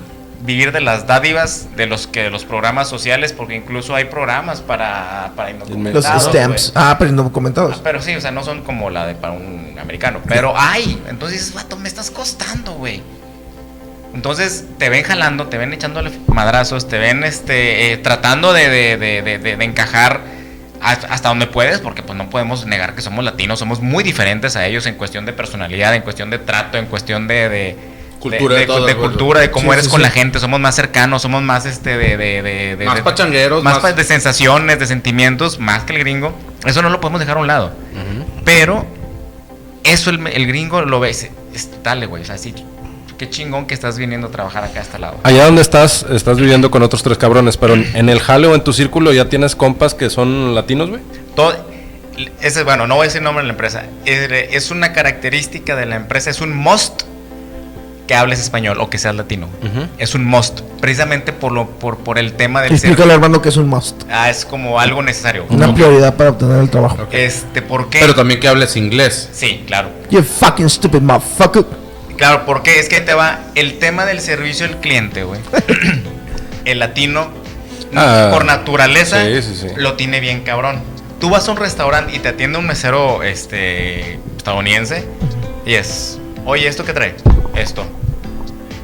[0.44, 4.60] vivir de las dádivas de los que de los programas sociales, porque incluso hay programas
[4.60, 6.72] para, para los indocumentados, stamps.
[6.72, 6.84] güey.
[6.84, 7.76] Ah, pero no comentados.
[7.78, 10.20] Ah, Pero sí, o sea, no son como la de para un americano.
[10.26, 11.00] Pero hay.
[11.08, 13.02] Entonces dices, vato, me estás costando, güey.
[14.14, 18.96] Entonces te ven jalando, te ven echándole madrazos, te ven este eh, tratando de, de-
[19.22, 20.20] de- de- encajar
[20.80, 24.66] hasta donde puedes, porque pues no podemos negar que somos latinos, somos muy diferentes a
[24.66, 27.48] ellos en cuestión de personalidad, en cuestión de trato, en cuestión de-
[28.22, 29.08] Cultura de, de todo, de güey.
[29.08, 30.02] cultura, de cómo Sí, eres sí, con sí.
[30.04, 33.62] la gente, somos más cercanos, somos más este de, de- de- de- Más de- pachangueros,
[33.64, 36.32] más, de sensaciones, de sentimientos, más que el gringo.
[36.64, 37.72] Eso no lo podemos dejar a un lado.
[38.44, 38.86] Pero
[39.84, 42.54] eso el, el gringo lo ve, dice, "Es- dale, güey, o sea, sí,
[43.18, 45.16] qué chingón que estás viniendo a trabajar acá a este lado.
[45.24, 48.62] Allá donde estás, estás viviendo con otros tres cabrones, pero en, el jale o en
[48.64, 51.02] tu círculo ya tienes compas que son latinos, güey.
[51.36, 51.54] Todo,
[52.40, 55.76] ese, bueno, no voy a decir el nombre de la empresa, es, es una característica
[55.76, 57.02] de la empresa, es un must
[58.12, 59.48] que hables español o que seas latino.
[59.96, 62.90] Es un must, precisamente por, lo, por, por el tema del ser.
[62.90, 64.02] Explícale, hermano, que es un must.
[64.10, 65.46] Ah, es como algo necesario.
[65.48, 67.06] Una prioridad para obtener el trabajo.
[67.10, 68.00] Este, ¿por qué?
[68.00, 69.30] Pero también que hables inglés.
[69.32, 69.88] Sí, claro.
[70.10, 71.64] You fucking stupid motherfucker.
[72.18, 75.40] Claro, porque es que ahí te va el tema del servicio al cliente, güey.
[76.66, 77.28] el latino,
[77.96, 79.66] Ah, por naturaleza, sí, sí, sí.
[79.76, 80.82] lo tiene bien cabrón.
[81.18, 85.06] Tú vas a un restaurante y te atiende un mesero este, estadounidense
[85.64, 87.14] y es, oye, ¿esto qué trae?
[87.54, 87.86] Esto.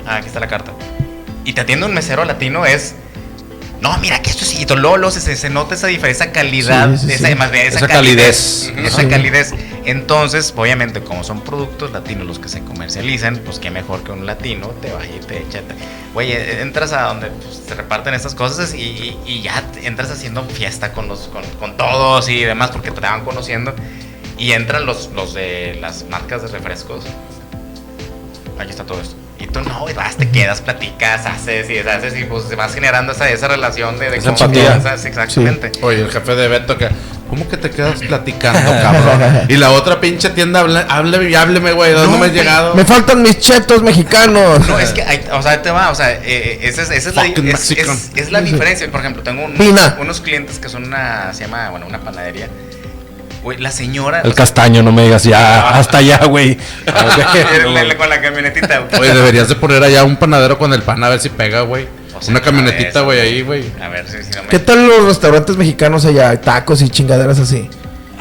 [0.08, 0.72] Ah, aquí está la carta.
[1.44, 2.94] Y te atiende un mesero latino es...
[3.80, 7.12] No, mira que esto sí, Lolo, se, se nota esa diferencia, esa calidad, Sí, sí,
[7.12, 7.34] esa, sí.
[7.36, 8.92] más bien, esa, Esa calidez, calidez.
[8.92, 9.54] esa calidez.
[9.84, 14.26] Entonces, obviamente, como son productos latinos los que se comercializan, pues qué mejor que un
[14.26, 15.60] latino te vaya y te echa.
[16.12, 20.10] Güey, eh, entras a donde pues, se reparten estas cosas y, y- y ya entras
[20.10, 23.74] haciendo fiesta con los con, con todos y demás porque te van conociendo.
[24.36, 27.04] Y entran los, los de las marcas de refrescos.
[28.58, 29.14] Aquí está todo esto.
[29.40, 33.12] Y tú no, y vas, te quedas, platicas, haces y deshaces y pues vas generando
[33.12, 34.72] esa, esa relación de, de Esa empatía.
[34.72, 35.72] confianza, sí, Exactamente.
[35.82, 36.88] Oye, el jefe de Beto que.
[37.30, 39.42] ¿Cómo que te quedas platicando, cabrón?
[39.48, 41.92] Y la otra pinche tienda, habla- hábleme y hábleme, güey.
[41.92, 42.74] ¿Dónde No, me has llegado?
[42.74, 44.66] Me faltan mis chetos mexicanos.
[44.66, 46.90] No, es que, hay- o sea, ahí te va, o sea, eh, eh, esa es,
[46.90, 48.90] esa es la, es, es- es la diferencia.
[48.90, 49.54] Por ejemplo, tengo un-
[50.00, 52.48] unos clientes que son una, se llama, bueno, una panadería.
[53.48, 54.20] Güey, la señora...
[54.26, 56.58] El castaño, no me digas ya, hasta allá, güey.
[56.84, 58.80] el- con la camionetita.
[58.80, 59.00] güey.
[59.00, 61.88] Oye, deberías de poner allá un panadero con el pan a ver si pega, güey.
[62.14, 63.64] O sea, Una camionetita, güey, ahí, güey.
[63.82, 64.48] A ver si, si no me...
[64.50, 66.38] ¿Qué tal los restaurantes mexicanos allá?
[66.38, 67.70] Tacos y chingaderas así.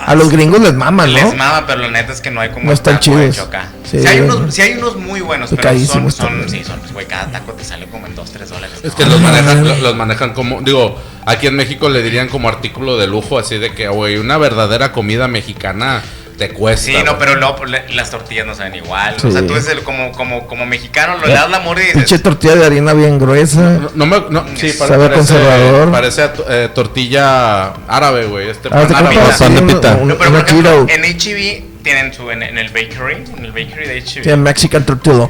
[0.08, 1.18] A los gringos les maman, ¿no?
[1.20, 3.22] Les mama, pero la neta es que no hay como No están chidos.
[3.22, 3.68] hecho acá.
[3.84, 4.00] Sí.
[4.00, 7.28] Sí, hay unos, sí hay unos muy buenos, pero son, son, sí, son, güey, cada
[7.32, 8.80] taco te sale como en 2, 3 dólares.
[8.84, 12.48] Es que los manejan, lo- los manejan como, digo, aquí en México le dirían como
[12.50, 16.02] artículo de lujo, así de que, güey, una verdadera comida mexicana
[16.38, 16.86] te cuesta.
[16.86, 17.16] Sí, no, güey.
[17.20, 19.16] pero luego pues, las tortillas no saben igual.
[19.20, 19.28] Sí.
[19.28, 21.88] O sea, tú eres el, como, como, como mexicano, lo le das la mordida y
[21.94, 23.62] dices, Pinche tortilla de harina bien gruesa.
[23.62, 25.92] No, no me, no, sí, Sabe parece, conservador.
[25.92, 28.50] Parece eh, tortilla árabe, güey.
[28.50, 29.16] Este Ah, pan árabe.
[29.16, 29.96] de pita.
[30.04, 33.88] No, pero por ejemplo, en HEB tienen su, en, en el bakery, en el bakery
[33.88, 35.30] de HEB, Sí, Mexican tortilla.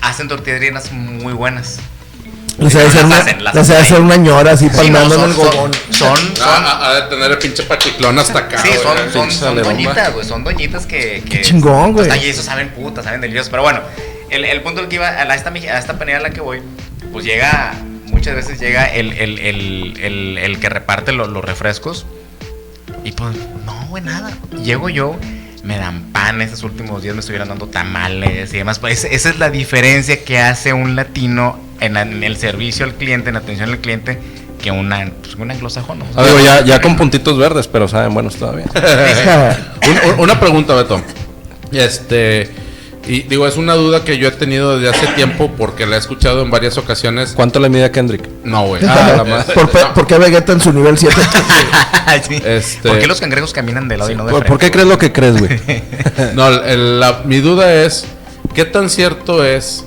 [0.00, 1.80] hacen tortillas rellenas muy buenas.
[2.58, 5.14] No, ha de las hacer una, hacen, las hacer una ñora así Sí, no, palmando
[5.14, 5.70] en son, el son, gogón.
[5.90, 8.58] son, son- Ah, ah, ha de tener el pinche pachiclón hasta acá.
[8.58, 8.80] Sí, güey.
[8.82, 9.72] son, son, pinche son saleroma.
[9.72, 10.26] doñitas, güey.
[10.26, 11.22] Son doñitas que.
[11.28, 12.08] que Qué chingón, güey.
[12.08, 13.50] Pues, y eso saben putas, saben deliciosos.
[13.50, 13.80] Pero bueno,
[14.30, 16.40] el, el punto al que iba, a, la, esta, a esta panera a la que
[16.40, 16.62] voy,
[17.12, 17.74] pues llega.
[18.06, 22.06] Muchas veces llega el, el, el, el, el que reparte lo- los refrescos.
[23.04, 24.30] Y pues, no, güey, nada.
[24.64, 25.16] Llego yo,
[25.66, 26.40] me dan pan.
[26.40, 28.78] Estos últimos días me estuvieron dando tamales y demás.
[28.78, 32.94] Pues, esa es la diferencia que hace un latino en, la- en el servicio al
[32.94, 34.18] cliente, en la atención al cliente,
[34.62, 35.98] que una, pues, un anglosajón.
[35.98, 36.06] ¿no?
[36.16, 38.66] Ah, ya, ya con puntitos verdes, pero saben buenos todavía.
[39.86, 41.02] Un- un- una pregunta, Beto.
[41.72, 42.48] Este.
[43.08, 45.98] Y digo, es una duda que yo he tenido desde hace tiempo porque la he
[45.98, 47.32] escuchado en varias ocasiones.
[47.36, 48.28] ¿Cuánto le mide a Kendrick?
[48.44, 48.82] No, güey.
[48.88, 49.54] Ah, la Eh, madre.
[49.54, 51.14] ¿Por, pe- por qué Vegeta en su nivel 7?
[52.28, 52.40] Sí.
[52.44, 54.48] Este- ¿Por qué los cangrejos caminan de lado y no de ¿Por, frente?
[54.50, 55.60] por qué crees lo que crees, güey?
[56.34, 58.06] No, el- la- mi duda es,
[58.54, 59.84] ¿qué tan cierto es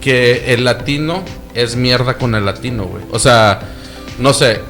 [0.00, 1.22] que el latino
[1.54, 3.02] es mierda con el latino, güey?
[3.12, 3.60] O sea,
[4.18, 4.60] no sé,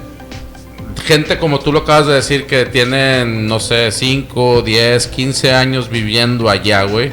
[1.07, 5.91] gente como tú lo acabas de decir que tienen, no sé, 5, 10, 15 años
[5.91, 7.13] viviendo allá, güey.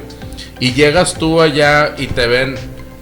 [0.62, 2.56] Y llegas tú allá y te ven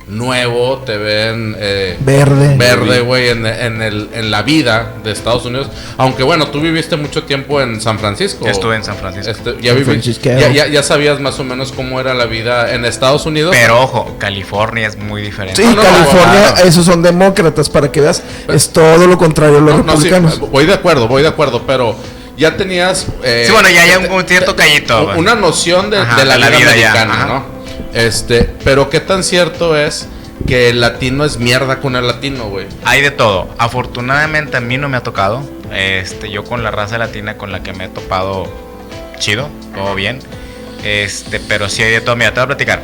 [0.08, 1.56] nuevo, te ven...
[1.60, 2.56] eh, Verde.
[2.58, 5.68] verde, güey, en, en el- en la vida de Estados Unidos.
[5.98, 8.48] Aunque bueno, tú viviste mucho tiempo en San Francisco.
[8.48, 9.30] Estuve en San Francisco.
[9.30, 12.86] Este, ya, viví- ya, ya- ya sabías más o menos cómo era la vida en
[12.86, 13.56] Estados Unidos.
[13.56, 15.62] Pero ojo, California es muy diferente.
[15.62, 18.24] Sí, No, no, California, esos son demócratas, para que veas.
[18.48, 20.40] Es todo lo contrario a los No, no, sí, republicanos.
[20.52, 21.96] voy de acuerdo, voy de acuerdo, pero
[22.40, 23.06] ya tenías...
[23.24, 25.12] eh, Sí, bueno, ya hay un- cierto callito.
[25.18, 27.28] Una noción de, Ajá, de la, la vida, vida ya, americana, ajá.
[27.28, 27.46] ¿no?
[27.94, 30.08] Este, pero qué tan cierto es
[30.48, 32.66] que el latino es mierda con el latino, güey.
[32.86, 33.50] Hay de todo.
[33.58, 35.44] Afortunadamente a mí no me ha tocado.
[35.74, 38.52] Este, yo con la raza latina con la que me he topado,
[39.20, 40.20] chido, todo bien.
[40.84, 42.16] Este, pero sí hay de todo.
[42.16, 42.82] Mira, te voy a platicar.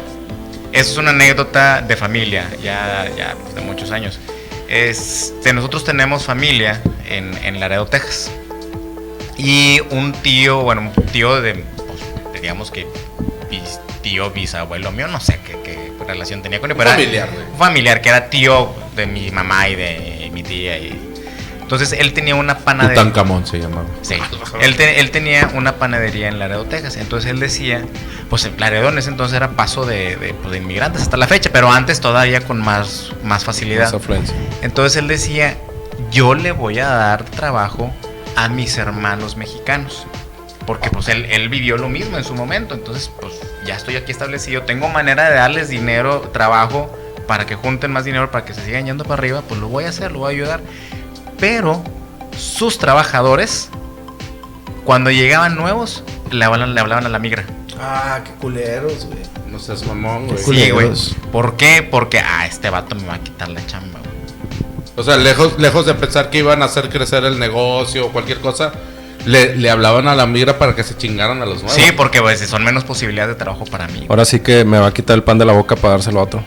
[0.74, 4.20] Eso es una anécdota de familia, ya, ya de muchos años.
[4.68, 8.30] Este, nosotros tenemos familia en, en Laredo, Texas.
[9.38, 12.88] Y un tío, bueno, un tío de, pues, digamos que
[13.50, 16.78] bis- tío, bisabuelo mío, no sé qué, qué relación tenía con él.
[16.78, 17.46] pero era Familiar, güey.
[17.52, 20.78] un familiar que era tío de mi mamá y de mi tía.
[20.78, 21.02] Y...
[21.62, 23.02] Entonces él tenía una panadería.
[23.02, 23.86] Tutankamón se llamaba.
[24.04, 24.16] Sí.
[24.62, 26.96] Él, te- él tenía una panadería en Laredo, Texas.
[26.96, 27.84] Entonces él decía,
[28.30, 31.26] pues en Laredo en ese entonces era paso de, de, pues, de inmigrantes hasta la
[31.28, 33.86] fecha, pero antes todavía con más, más facilidad.
[33.86, 34.36] Más afluencia.
[34.62, 35.58] Entonces él decía,
[36.12, 37.92] yo le voy a dar trabajo
[38.36, 40.08] a mis hermanos mexicanos.
[40.66, 42.74] Porque pues él, él vivió lo mismo en su momento.
[42.74, 43.34] Entonces, pues
[43.66, 44.64] ya estoy aquí establecido.
[44.64, 46.92] Tengo manera de darles dinero, trabajo,
[47.28, 49.44] para que junten más dinero, para que se sigan yendo para arriba.
[49.48, 50.62] Pues lo voy a hacer, lo voy a ayudar.
[51.40, 51.84] Pero
[52.38, 53.70] sus trabajadores,
[54.86, 57.46] cuando llegaban nuevos, le hablaban, le hablaban a la migra.
[57.80, 59.20] Ah, qué culeros, güey.
[59.48, 60.38] No seas mamón, güey.
[60.40, 60.92] Sí, güey.
[61.32, 61.88] ¿Por qué?
[61.90, 64.05] Porque, ah, este vato me va a quitar la chamba, güey.
[64.98, 68.40] O sea, lejos, lejos de pensar que iban a hacer crecer el negocio o cualquier
[68.40, 68.72] cosa,
[69.26, 71.74] le, le hablaban a la migra para que se chingaran a los nuevos.
[71.74, 74.06] Sí, porque pues, son menos posibilidades de trabajo para mí.
[74.10, 76.24] Ahora sí que me va a quitar el pan de la boca para dárselo a
[76.24, 76.44] otro.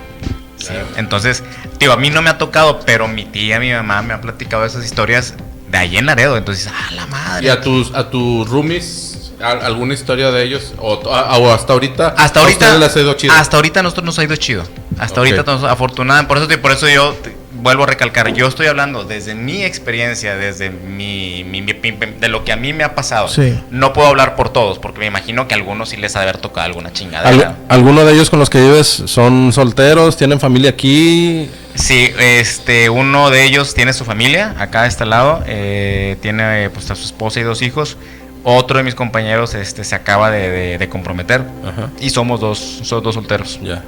[0.56, 0.72] Sí.
[0.96, 1.44] Entonces,
[1.78, 4.64] digo, a mí no me ha tocado, pero mi tía, mi mamá me ha platicado
[4.64, 5.34] esas historias
[5.70, 6.36] de ahí en Laredo.
[6.36, 7.46] Entonces, ah, la madre.
[7.46, 10.72] ¿Y a tus, a tus roomies, al- alguna historia de ellos?
[10.78, 12.08] ¿O, a- o hasta ahorita?
[12.16, 13.34] hasta a ahorita les ha ido chido?
[13.34, 14.64] hasta ahorita nosotros nos ha ido chido
[14.98, 18.66] hasta ahorita nos, afortunadamente por eso por eso yo te- vuelvo a recalcar yo estoy
[18.66, 22.84] hablando desde mi experiencia desde mi, mi- mi- mi- de lo que a mí me
[22.84, 23.58] ha pasado Sí.
[23.70, 26.24] no puedo hablar por todos porque me imagino que a algunos sí les ha de
[26.28, 30.16] haber tocado alguna ¿Al- chingadera ¿Alguno de ellos con los que vives son solteros?
[30.16, 31.48] ¿Tienen familia aquí?
[31.74, 36.90] sí este uno de ellos tiene su familia acá de este lado eh, tiene pues
[36.90, 37.96] a su esposa y dos hijos
[38.44, 41.88] otro de mis compañeros este se acaba de, de- de comprometer Ajá.
[42.00, 43.82] y somos dos somos dos solteros Ya.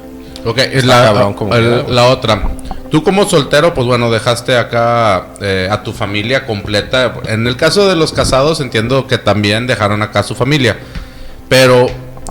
[0.45, 2.41] Ok, es Está la, cabrón como el- la otra.
[2.89, 7.13] Tú como soltero, pues bueno, dejaste acá eh, a tu familia completa.
[7.27, 10.77] En el caso de los casados, entiendo que también dejaron acá a su familia.
[11.47, 11.87] Pero,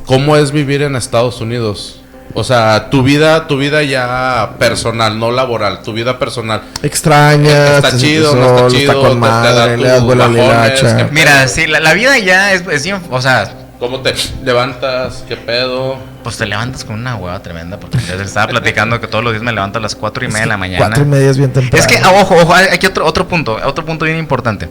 [0.07, 1.97] ¿cómo es vivir en Estados Unidos?
[2.35, 6.63] O sea, tu vida, tu vida ya personal, no laboral, tu vida personal.
[6.83, 7.77] Extrañas.
[7.77, 11.11] Está te sientes chido, no está chido, Está con te- te da madre, la bajones,
[11.11, 13.51] Mira, sí, la, la vida ya es, es bien, o sea,
[13.81, 14.15] ¿Cómo te
[14.45, 15.25] levantas?
[15.27, 15.99] ¿Qué pedo?
[16.23, 19.33] pues te levantas con una hueva tremenda, porque yo les estaba platicando que todos los
[19.33, 20.87] días me levanto a las cuatro y media de la mañana.
[20.87, 21.83] Cuatro y media es bien temprano.
[21.83, 24.69] Es que, ojo, ojo, aquí otro, otro punto, otro punto bien importante.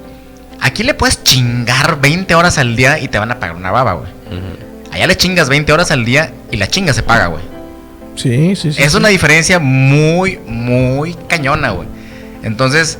[0.62, 3.94] Aquí le puedes chingar 20 horas al día y te van a pagar una baba,
[3.94, 4.12] güey.
[4.92, 7.44] Allá le chingas 20 horas al día y la chinga se paga, güey.
[8.16, 8.84] Sí, sí, sí.
[8.84, 8.98] es sí.
[8.98, 11.88] una diferencia muy, muy cañona, güey.
[12.44, 13.00] Entonces,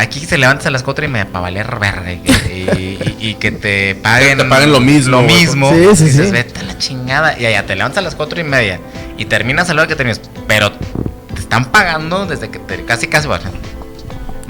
[0.00, 3.34] aquí se levantas a las cuatro y media para valer verga y, y- y- y
[3.34, 5.70] que te paguen, Que te paguen lo mismo, Lo mismo.
[5.72, 6.32] Sí, sí, dices, sí.
[6.32, 7.38] vete a la chingada.
[7.38, 8.80] Y allá te levantas a las cuatro y media
[9.18, 10.20] y terminas a la hora que terminas.
[10.46, 13.28] Pero te están pagando desde que te casi, casi.
[13.28, 13.44] Bueno,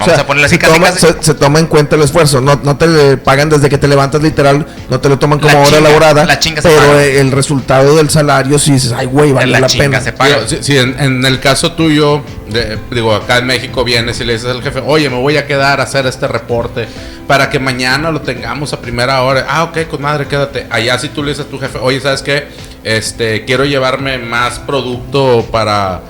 [0.01, 0.99] O vamos sea, a ponerle así se, casi, toma, casi.
[1.07, 2.41] Se, se toma en cuenta el esfuerzo.
[2.41, 4.65] No, no te pagan desde que te levantas literal.
[4.89, 6.25] No te lo toman como La hora chinga, laborada.
[6.25, 7.03] la chinga se pero paga.
[7.03, 10.01] el resultado del salario, sí dices, ay, güey, vale la, la, chinga pena.
[10.01, 10.47] se paga.
[10.47, 14.33] Si, si en, en el caso tuyo, de- digo, acá en México vienes y le
[14.33, 16.87] dices al jefe, oye, me voy a quedar a hacer este reporte
[17.27, 19.45] para que mañana lo tengamos a primera hora.
[19.49, 20.67] Ah, ok, con madre, quédate.
[20.69, 22.47] Allá si tú le dices a tu jefe, oye, ¿sabes qué?
[22.83, 26.01] Este, quiero llevarme más producto para,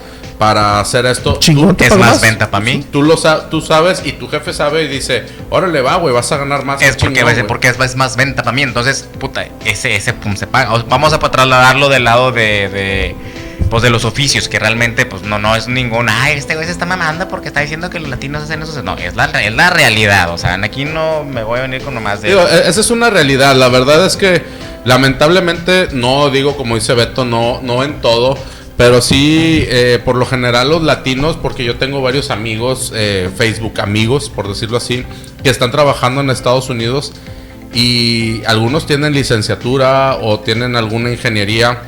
[0.41, 1.37] para hacer esto.
[1.39, 2.83] Chingón, ¿te Es más venta para mí.
[2.91, 6.31] Tú lo sa- tú sabes y tu jefe sabe y dice, órale va, güey, vas
[6.31, 6.81] a ganar más.
[6.81, 7.45] Es porque, chingón, güey".
[7.45, 8.63] porque es, es más venta para mí.
[8.63, 10.73] Entonces, puta, ese, ese pum se paga.
[10.73, 13.15] O- Vamos a trasladarlo del lado de, de,
[13.69, 16.71] pues, de los oficios, que realmente, pues, no, no es ningún, ay, este güey se
[16.71, 18.81] está mamando porque está diciendo que los latinos hacen eso.
[18.81, 20.31] No, es la, es la realidad.
[20.33, 22.29] O sea, aquí no me voy a venir con nomás de.
[22.29, 23.55] Digo, e- esa es una realidad.
[23.55, 24.41] La verdad es que
[24.85, 28.39] lamentablemente, no digo como dice Beto, no, no en todo.
[28.82, 33.79] Pero sí, eh, por lo general los latinos, porque yo tengo varios amigos, eh, Facebook
[33.79, 35.05] amigos, por decirlo así,
[35.43, 37.13] que están trabajando en Estados Unidos
[37.73, 41.84] y algunos tienen licenciatura o tienen alguna ingeniería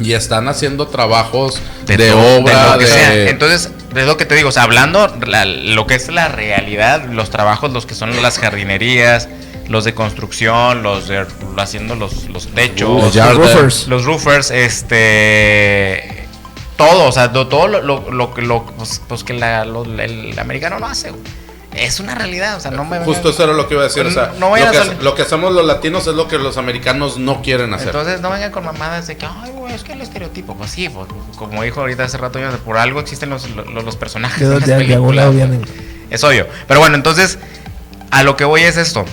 [0.00, 3.30] y están haciendo trabajos de, todo, obra, de-.
[3.30, 7.04] Entonces, es lo que te digo, o sea, hablando la- lo que es la realidad,
[7.10, 9.28] los trabajos, los que son las jardinerías,
[9.68, 11.26] los de construcción, los de
[11.58, 13.86] haciendo los, los techos, Los roofers.
[13.88, 16.26] los roofers, este,
[16.76, 20.38] todo, o sea, todo lo, lo, lo, que- lo- pues, pues que la- lo- el
[20.38, 21.22] americano no hace, güey.
[21.74, 24.04] Es una realidad, o sea, no me Justo eso era lo que iba a decir.
[24.04, 26.38] O sea, No vayan lo, que, a lo que hacemos los latinos es lo que
[26.38, 27.88] los americanos no quieren hacer.
[27.88, 30.56] Entonces no vengan con mamadas de que, ay, güey, es que el estereotipo.
[30.56, 31.06] Pues sí, pues,
[31.36, 34.48] como dijo ahorita hace rato, yo, por algo existen los, los, los personajes.
[34.48, 35.46] De, las de algún películas, lado güey.
[35.46, 35.68] vienen.
[36.10, 36.48] Es obvio.
[36.66, 37.38] Pero bueno, entonces,
[38.10, 39.04] a lo que voy es esto.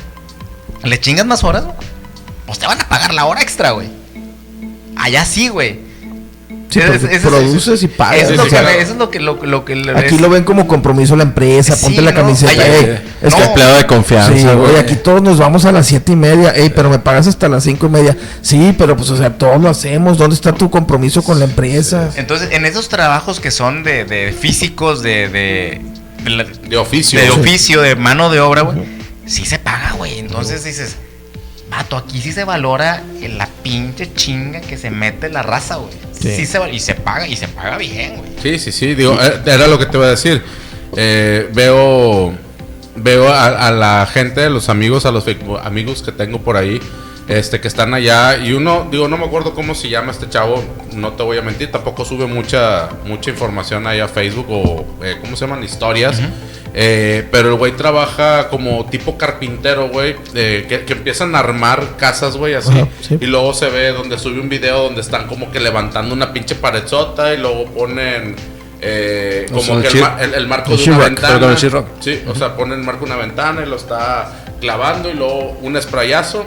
[0.86, 1.64] ¿Le chingas más horas?
[2.46, 3.88] Pues te van a pagar la hora extra, güey.
[4.96, 5.84] Allá sí, güey.
[6.70, 8.18] Sí, Es- es- produces y pagas.
[8.24, 8.68] Eso es, lo que, claro.
[8.70, 9.20] eso es lo que...
[9.20, 12.18] Lo, lo que Aquí es- lo ven como compromiso la empresa, Sí, ponte la no,
[12.22, 12.52] camiseta.
[12.64, 13.38] ay, ey, es no.
[13.38, 14.76] que- Empleado de confianza, Sí, güey.
[14.76, 17.64] aquí todos nos vamos a las siete y media, ey, pero me pagas hasta las
[17.64, 18.18] cinco y media.
[18.42, 20.18] Sí, pero pues, o sea, todos lo hacemos.
[20.18, 22.10] ¿Dónde está tu compromiso con la empresa?
[22.18, 25.30] Entonces, en esos trabajos que son de, de físicos, de...
[25.30, 25.82] de,
[26.24, 27.20] de la- De oficio.
[27.20, 27.40] de Sí.
[27.40, 28.80] oficio, de mano de obra, güey,
[29.26, 30.20] sí se paga, güey.
[30.20, 30.96] Entonces dices,
[31.70, 35.94] vato, aquí sí se valora la pinche chinga que se mete la raza, güey.
[36.12, 36.36] Sí.
[36.36, 36.46] Sí.
[36.46, 38.32] se y se paga, y se paga bien, güey.
[38.42, 38.96] Sí, sí, sí.
[38.96, 40.44] Digo, eh, era lo que te iba a decir.
[40.98, 42.34] Eh, veo
[42.96, 45.26] veo a, a la gente, a los amigos, a los
[45.64, 46.80] amigos que tengo por ahí,
[47.28, 48.38] este, que están allá.
[48.38, 50.64] Y uno, digo, no me acuerdo cómo se llama este chavo,
[50.94, 55.18] no te voy a mentir, tampoco sube mucha, mucha información ahí a Facebook o, eh,
[55.22, 55.64] ¿cómo se llaman?
[55.64, 56.22] Historias.
[56.78, 61.96] Eh, pero el güey trabaja como tipo carpintero, güey, eh, que, que empiezan a armar
[61.98, 62.70] casas, güey, así.
[62.74, 63.18] Ajá, sí.
[63.22, 66.56] Y luego se ve donde sube un video donde están como que levantando una pinche
[66.56, 68.36] paredzota y luego ponen
[68.82, 71.34] eh, O sea, como que el, el el- el marco el de una ventana.
[72.02, 75.58] Sí, o sea, pone el marco de una ventana y lo está clavando y luego
[75.62, 76.46] un sprayazo.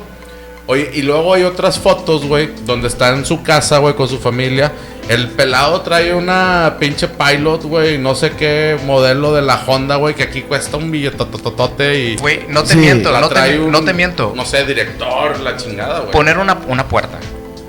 [0.71, 4.19] Oye, y luego hay otras fotos, güey, donde está en su casa, güey, con su
[4.19, 4.71] familia.
[5.09, 10.14] El pelado trae una pinche pilot, güey, no sé qué modelo de la Honda, güey,
[10.14, 12.16] que aquí cuesta un billetototote y...
[12.19, 12.79] Güey, no te Sí.
[12.79, 14.35] miento, la no te, trae un- no te miento.
[14.37, 16.11] No sé, director, la chingada, güey.
[16.12, 17.19] Poner una, una puerta.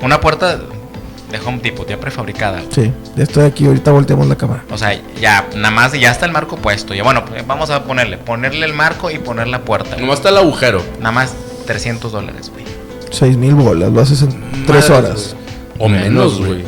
[0.02, 2.60] Una puerta de Home Depot, ya prefabricada.
[2.70, 4.64] Sí, ya estoy aquí, ahorita volteamos la cámara.
[4.70, 6.92] O sea, ya, nada más, ya está el marco puesto.
[6.92, 9.96] Ya, bueno, pues, vamos a ponerle, ponerle el marco y poner la puerta.
[9.96, 10.82] Nomás está el agujero.
[10.98, 11.32] Nada más
[11.66, 12.64] 300 dólares, güey.
[13.10, 14.30] Seis mil bolas, lo haces en
[14.66, 15.36] tres Madres, horas.
[15.76, 15.78] güey.
[15.78, 16.64] O menos, güey.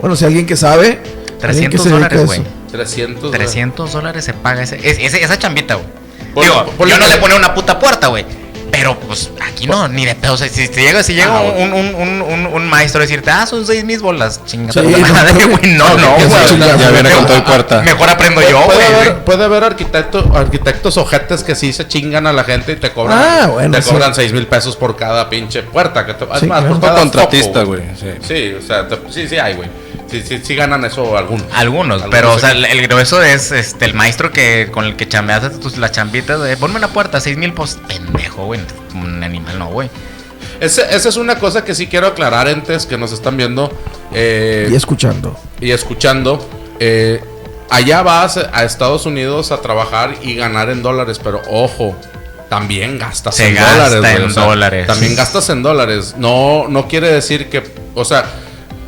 [0.00, 0.98] Bueno, si alguien que sabe.
[1.42, 2.26] alguien que 300 se dedica a dólares, eso.
[2.42, 2.42] güey.
[2.72, 3.20] 300.
[3.22, 3.32] güey.
[3.32, 5.86] 300 dólares se paga ese, es- ese- esa chambita, güey.
[6.34, 8.24] Digo, yo no que- le pone una puta puerta, güey.
[8.76, 10.34] Pero pues aquí no, ni de pedo.
[10.34, 13.02] O sea, si, si llega, si llega Ah, un, un, un, un, un maestro a
[13.02, 15.72] decirte, ah, son seis mil bolas, chinga Sí, no, madre, no, güey.
[15.72, 16.28] No, no, güey.
[16.78, 17.80] Ya viene con todo y Ah, puerta.
[17.82, 18.94] Mejor aprendo Puede, yo, puede güey.
[18.94, 22.92] haber, puede haber arquitecto, arquitectos ojetes que sí se chingan a la gente y te
[22.92, 23.90] cobran, Ah, bueno, te sí.
[23.90, 26.04] cobran 6 mil pesos por cada pinche puerta.
[26.04, 26.74] Que te, es Sí, más, claro.
[26.78, 28.06] por cada contratista, güey, sí.
[28.26, 29.68] Sí, o sea, te- sí, sí hay, güey.
[30.10, 31.46] Sí, sí, sí ganan eso algunos.
[31.52, 35.08] Algunos, pero o sea, el, el grueso es este el maestro que con el que
[35.08, 38.60] chambeas tus las chambitas de ponme una puerta, seis mil pues pendejo, güey.
[38.94, 39.90] Un animal no, güey.
[40.60, 43.70] Ese- esa es una cosa que sí quiero aclarar, entes que nos están viendo
[44.12, 45.38] eh, Y escuchando.
[45.60, 46.48] y escuchando.
[46.78, 47.20] Eh,
[47.68, 51.96] allá vas a Estados Unidos a trabajar y ganar en dólares, pero ojo,
[52.48, 54.00] también gastas Se en gasta dólares.
[54.00, 54.86] güey, en o sea, dólares.
[54.86, 56.14] También gastas en dólares.
[56.16, 57.62] No, no quiere decir que,
[57.94, 58.24] o sea,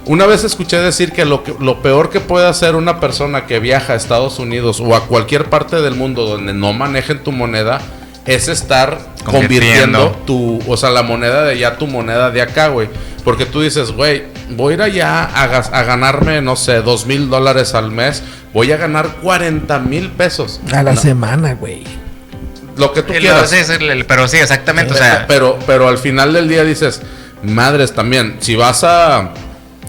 [0.08, 3.60] una vez escuché decir que lo, que lo peor que puede hacer una persona que
[3.60, 7.80] viaja a Estados Unidos o a cualquier parte del mundo donde no manejen tu moneda
[8.26, 10.10] es estar Convirtiendo.
[10.10, 12.88] convirtiendo tu, o sea, la moneda de allá, tu moneda de acá, güey.
[13.24, 17.74] Porque tú dices, güey, voy a ir allá a, ganarme, no sé, dos mil dólares
[17.74, 18.22] al mes.
[18.52, 20.60] Voy a ganar 40 mil pesos.
[20.72, 21.84] A la No, semana, güey.
[22.76, 23.52] Lo que tú El- quieras.
[23.52, 26.64] ese es el- el- pero sí, exactamente, o sea, pero, pero al final del día
[26.64, 27.02] dices,
[27.42, 29.30] madres también, si vas a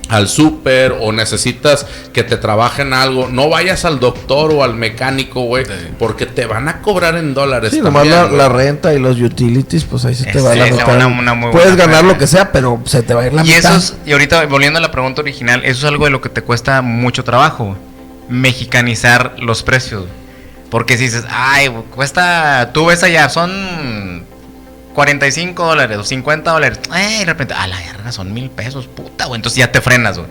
[0.10, 5.42] al súper o necesitas que te trabajen algo, no vayas al doctor o al mecánico,
[5.44, 5.66] güey,
[6.00, 7.72] porque te van a cobrar en dólares.
[7.72, 10.66] Sí, nomás la, la renta y los utilities, pues ahí se te Es- va la
[10.66, 10.96] es mitad.
[10.96, 13.34] una- una muy Puedes buena ganar lo que sea, pero se te va a ir
[13.34, 13.76] la y mitad.
[13.78, 16.30] eso es, y ahorita volviendo a la pregunta original, eso es algo de lo que
[16.30, 17.78] te cuesta mucho trabajo,
[18.30, 20.06] mexicanizar los precios.
[20.72, 24.19] Porque si dices, ay, cuesta, tú ves allá, son
[24.94, 29.26] 45 dólares o 50 dólares, ay, de repente, a la verga, son mil pesos, puta,
[29.26, 30.30] güey, entonces ya te frenas, güey.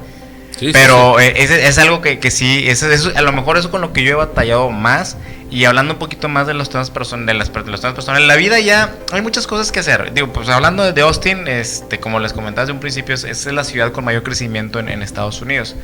[0.59, 3.56] Sí, sí, Pero eh, es, es algo que, que sí, es, es- a lo mejor
[3.59, 5.16] eso con lo que yo he batallado más.
[5.50, 7.94] Y hablando un poquito más de los temas person de las, per- de los temas
[7.94, 10.12] personales, en la vida ya hay muchas cosas que hacer.
[10.12, 13.62] Digo, pues hablando de, Austin, este, como les comentaba desde un principio, es, es la
[13.64, 15.74] ciudad con mayor crecimiento en, en Estados Unidos.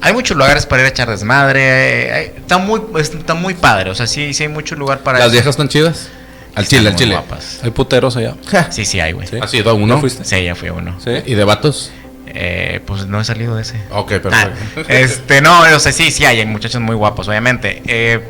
[0.00, 3.90] Hay muchos lugares para ir a echar desmadre, eh, hay- está muy, está muy padre,
[3.90, 5.32] o sea, sí, sí hay mucho lugar para ¿Las eso.
[5.34, 6.08] viejas están chidas?
[6.56, 7.14] Al chile, al chile.
[7.14, 7.60] guapas.
[7.62, 8.34] Hay puteros allá.
[8.70, 9.26] Sí, sí hay, güey.
[9.28, 9.36] Sí.
[9.40, 9.94] ¿Has ido a uno?
[9.94, 10.24] ¿No fuiste?
[10.24, 10.96] Sí, ya fui a uno.
[11.04, 11.10] Sí.
[11.26, 11.92] ¿Y de vatos?
[12.28, 13.76] Eh, pues no he salido de ese.
[13.90, 14.92] Ok, Ah, perfecto.
[14.92, 17.82] este, no, o sea, sí, sí hay, hay muchachos muy guapos, obviamente.
[17.86, 18.20] Eh,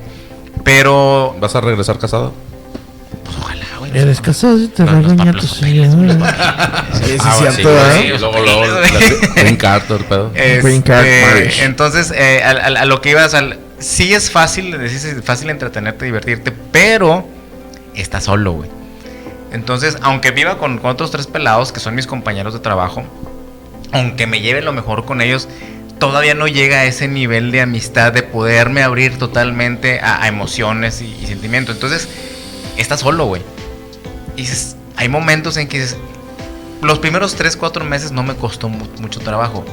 [0.64, 2.32] pero, ¿Vas a regresar casado?
[3.24, 3.96] pues ojalá, güey.
[3.96, 6.14] Eres casado y te Los- los regaña pap- tu los papeles, señora.
[6.14, 6.98] los papeles.
[7.06, 8.62] Sí, sí, Ah, cierto, sí, y luego, luego,
[9.36, 10.32] Green card, todo el pedo.
[10.32, 14.74] Green card Este, entonces, eh, a, a- a lo que ibas, al, sí es fácil,
[14.74, 17.26] es fácil entretenerte, divertirte, pero
[18.00, 18.70] estás solo, güey.
[19.52, 23.04] Entonces, aunque viva con, con otros tres pelados que son mis compañeros de trabajo,
[23.92, 25.48] aunque me lleve lo mejor con ellos,
[25.98, 31.00] todavía no llega a ese nivel de amistad de poderme abrir totalmente a, a emociones
[31.00, 31.76] y, y sentimientos.
[31.76, 32.08] Entonces,
[32.76, 33.42] estás solo, güey.
[34.36, 35.96] Y dices, hay momentos en que dices,
[36.82, 39.64] los primeros 3, 4 meses no me costó mu- mucho trabajo.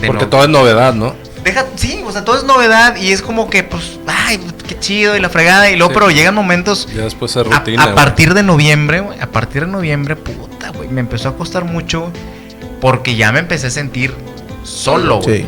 [0.00, 1.14] De Porque no- todo es novedad, ¿no?
[1.44, 5.16] Deja, sí, o sea, todo es novedad y es como que, pues, ay, qué chido
[5.16, 5.70] y la fregada.
[5.70, 5.94] Y luego, Sí.
[5.98, 7.82] pero llegan momentos Ya después es a, rutina.
[7.82, 11.64] a partir de noviembre, güey, a partir de noviembre, puta, güey, me empezó a costar
[11.64, 12.10] mucho
[12.80, 14.14] porque ya me empecé a sentir
[14.64, 15.42] solo, güey.
[15.42, 15.46] Sí.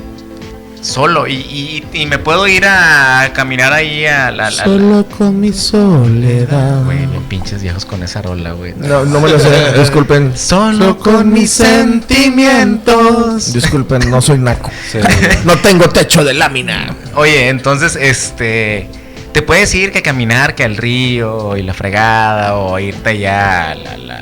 [0.82, 1.26] Solo.
[1.26, 4.51] Y, y- y me puedo ir a caminar ahí a la.
[4.51, 6.84] la- Solo con mi soledad.
[6.84, 8.74] Güey, pinches viejos con esa rola, güey.
[8.76, 10.37] No, no me lo sé, disculpen.
[10.37, 11.51] Solo con mis
[12.41, 13.53] sentimientos.
[13.53, 14.70] Disculpen, no soy naco.
[14.91, 14.99] Sí.
[15.45, 16.95] No tengo techo de lámina.
[17.14, 18.89] Oye, entonces, este.
[19.33, 23.70] Te puedes ir que a caminar, que al río y la fregada, o irte allá
[23.70, 24.20] a la, la-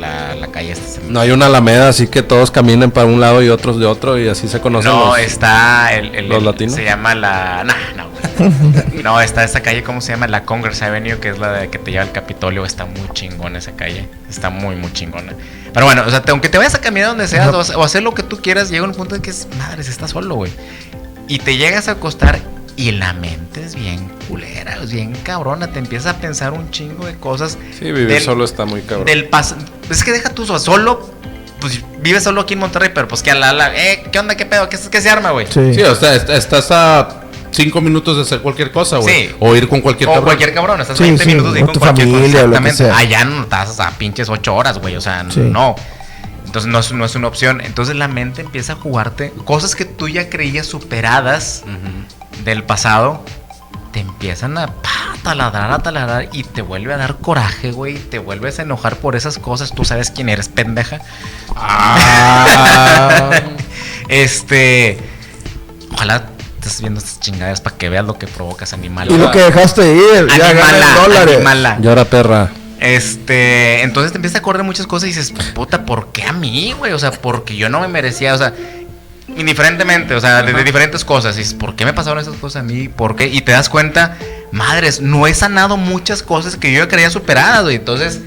[0.00, 1.00] la, la calle esta.
[1.08, 4.18] No hay una alameda así que todos caminen para un lado y otros de otro
[4.18, 6.74] y así se conocen No, los- está el, el- los el- latinos.
[6.74, 7.62] Se llama la.
[7.64, 8.03] No, no.
[9.02, 10.26] no, está esta calle, ¿cómo se llama?
[10.28, 12.64] La Congress Avenue, que es la de que te lleva al Capitolio.
[12.64, 14.08] Está muy chingona esa calle.
[14.28, 15.32] Está muy, muy chingona.
[15.72, 18.02] Pero bueno, o sea, te- aunque te vayas a caminar donde seas o, o hacer
[18.02, 20.52] lo que tú quieras, llega un punto en que es, madres, estás solo, güey.
[21.28, 22.38] Y te llegas a acostar
[22.76, 25.68] y la mente es bien culera, es bien cabrona.
[25.72, 27.56] Te empiezas a pensar un chingo de cosas.
[27.78, 29.06] Sí, vivir del- solo está muy cabrón.
[29.06, 29.54] Del pas
[29.90, 31.12] es que deja tú so- solo.
[31.60, 34.34] Pues vives solo aquí en Monterrey, pero pues que a la, la- eh, ¿qué onda?
[34.36, 34.68] ¿Qué pedo?
[34.68, 35.46] ¿Qué, qué se arma, güey?
[35.46, 35.72] Sí.
[35.72, 37.22] Sí, o sea, est- estás a
[37.54, 39.28] cinco minutos de hacer cualquier cosa, güey.
[39.28, 39.34] Sí.
[39.40, 40.24] O ir con cualquier o cabrón.
[40.26, 42.18] cualquier cabrón, estás Sí, 20 sí, minutos y o con tu cualquier cosa.
[42.20, 42.90] familia, que Exactamente.
[42.90, 44.96] Allá no estás a pinches 8 horas, güey.
[44.96, 45.40] O sea, Sí.
[45.40, 45.74] no.
[46.46, 47.60] Entonces no es, no es una opción.
[47.62, 51.64] Entonces la mente empieza a jugarte cosas que tú ya creías superadas
[52.44, 53.24] del pasado.
[53.92, 54.90] Te empiezan a pa,
[55.22, 57.94] taladrar, a taladrar y te vuelve a dar coraje, güey.
[57.98, 59.72] Te vuelves a enojar por esas cosas.
[59.72, 61.00] Tú sabes quién eres, pendeja.
[61.56, 63.30] Ah,
[64.08, 64.98] Este.
[65.92, 66.26] Ojalá
[66.68, 69.10] estés viendo estas chingaderas para que veas lo que provocas, animal.
[69.10, 71.34] y lo que dejaste de ir, ya Animala, dólares.
[71.36, 71.78] animala.
[71.80, 72.50] Llora perra.
[72.80, 76.74] Este, entonces te empiezas a correr muchas cosas y dices, puta, ¿por qué a mí,
[76.76, 76.92] güey?
[76.92, 78.52] O sea, porque yo no me merecía, o sea,
[79.36, 81.34] indiferentemente, o sea, de, de diferentes cosas.
[81.36, 82.88] Y dices, ¿por qué me pasaron esas cosas a mí?
[82.88, 83.26] ¿Por qué?
[83.26, 84.16] Y te das cuenta,
[84.52, 87.76] madres, no he sanado muchas cosas que yo ya creía superadas, güey.
[87.76, 88.20] Entonces,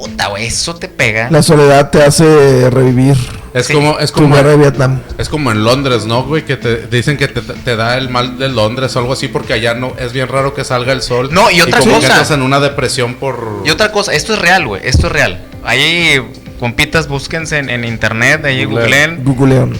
[0.00, 1.28] puta, güey, eso te pega.
[1.30, 3.16] La soledad te hace revivir
[3.52, 3.74] Es Sí.
[3.74, 5.00] como, es como, de Vietnam.
[5.18, 6.44] es como en Londres, ¿no, güey?
[6.44, 9.52] Que te dicen que te, te da el mal de Londres o algo así porque
[9.52, 11.28] allá no es bien raro que salga el sol.
[11.32, 12.34] No, y otra como que cosa.
[12.34, 15.40] en una depresión por Y otra cosa, esto es real, güey, esto es real.
[15.64, 16.20] Ahí,
[16.58, 19.22] compitas, búsquense en, en internet, ahí googleen.
[19.24, 19.76] Googleon.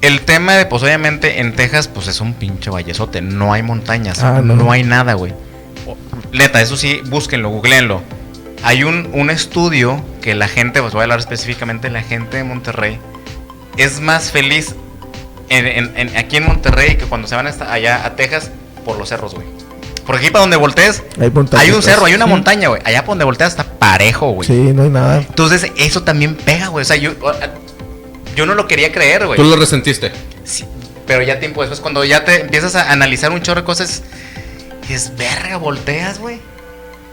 [0.00, 3.20] El tema de, pues obviamente en Texas, pues es un pinche vallesote.
[3.22, 4.56] No hay montañas, Ah, no.
[4.56, 4.72] no.
[4.72, 5.32] hay nada, güey.
[6.32, 8.02] Neta, eso sí, búsquenlo, googleenlo.
[8.62, 12.38] Hay un, un estudio que la gente, pues voy a hablar específicamente de la gente
[12.38, 12.98] de Monterrey,
[13.76, 14.74] es más feliz
[15.48, 18.50] en- en- en- aquí en Monterrey que cuando se van hasta allá a Texas
[18.84, 19.46] por los cerros, güey.
[20.04, 21.02] Porque aquí para donde voltees,
[21.60, 22.80] hay un cerro, hay una montaña, güey.
[22.84, 24.46] Allá para donde volteas está parejo, güey.
[24.46, 25.18] Sí, no hay nada.
[25.18, 26.82] Entonces, eso también pega, güey.
[26.82, 27.12] O sea, yo,
[28.36, 29.36] yo no lo quería creer, güey.
[29.36, 30.12] Tú lo resentiste.
[30.44, 30.64] Sí,
[31.08, 34.02] pero ya tiempo después, cuando ya te empiezas a analizar un chorro de cosas,
[34.88, 36.38] es verga, volteas, güey.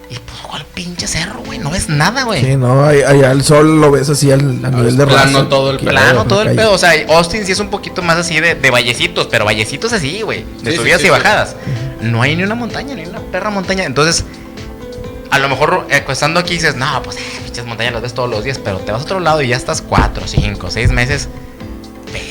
[0.10, 1.58] Y pues, ¿cuál pinche cerro, güey?
[1.60, 2.44] No es nada, güey.
[2.44, 5.50] Sí, no, ahí- allá el sol lo ves así al, a nivel de plano raza.
[5.50, 6.60] todo el Plano, todo el calle.
[6.60, 6.74] pedo.
[6.74, 10.22] O sea, Austin sí es un poquito más así de, de vallecitos, pero vallecitos así,
[10.22, 10.46] güey.
[10.62, 11.12] De Sí, subidas sí, y sí.
[11.12, 11.56] bajadas.
[12.02, 13.86] No hay ni una montaña, ni una perra montaña.
[13.86, 14.26] Entonces,
[15.32, 18.30] a lo mejor eh, estando aquí dices, no, pues, eh, pinches montañas las ves todos
[18.30, 21.28] los días, pero te vas a otro lado y ya estás cuatro, cinco, seis meses.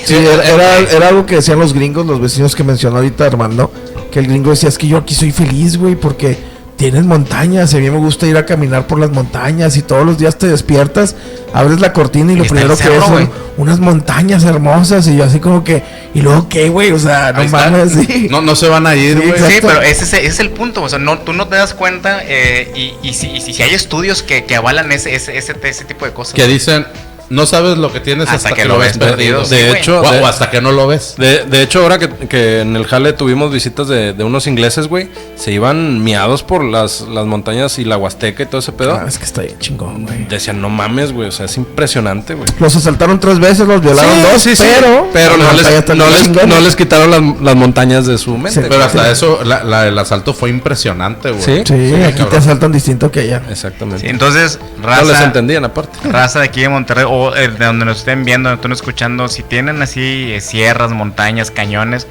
[0.05, 3.73] Sí, era, era, era algo que decían los gringos, los vecinos que mencionó ahorita Armando,
[4.13, 6.39] que el gringo decía, es que yo aquí soy feliz, güey, porque
[6.83, 10.05] tienes montañas, y a mí me gusta ir a caminar por las montañas y todos
[10.05, 11.15] los días te despiertas,
[11.55, 15.39] abres la cortina y lo primero que ves son unas montañas hermosas y yo así
[15.39, 16.91] como que, ¿y luego qué, güey?
[16.91, 18.27] O sea, no mames, sí.
[18.29, 19.31] No, no se van a ir, Sí, güey.
[19.31, 19.55] exacto.
[19.55, 20.83] Sí, pero ese, es- ese es el punto.
[20.83, 23.63] O sea, no, tú no te das cuenta eh, y, y si, y si, si
[23.63, 26.35] hay estudios que, que avalan ese, ese, ese, ese tipo de cosas.
[26.35, 26.85] que dicen,
[27.33, 29.43] no sabes lo que tienes hasta, que, lo ves perdido.
[29.45, 31.15] De hecho, o, de- o hasta que no lo ves.
[31.19, 34.87] De, de hecho, ahora que, que en el jale tuvimos visitas de, de unos ingleses,
[34.89, 38.95] güey, se iban miados por las, las montañas y la Huasteca y todo ese pedo.
[38.95, 40.25] Ah, es que está bien chingón, güey.
[40.29, 42.49] Decían, no mames, güey, o sea, es impresionante, güey.
[42.61, 44.63] Los asaltaron tres veces, los violaron Sí, dos, sí, sí.
[44.81, 45.09] pero...
[45.13, 48.61] pero no, les, no, les, no les quitaron las, las montañas de su mente.
[48.69, 51.43] Pero hasta eso, la- la- el asalto fue impresionante, güey.
[51.43, 51.63] Sí.
[51.67, 53.43] Sí, aquí te asaltan distinto que allá.
[53.51, 54.01] Exactamente.
[54.03, 55.99] Sí, entonces, raza, no les entendían aparte.
[56.11, 59.29] raza de aquí de Monterrey o eh, de donde nos estén viendo, donde estén escuchando,
[59.29, 62.07] si tienen así eh, sierras, montañas, cañones,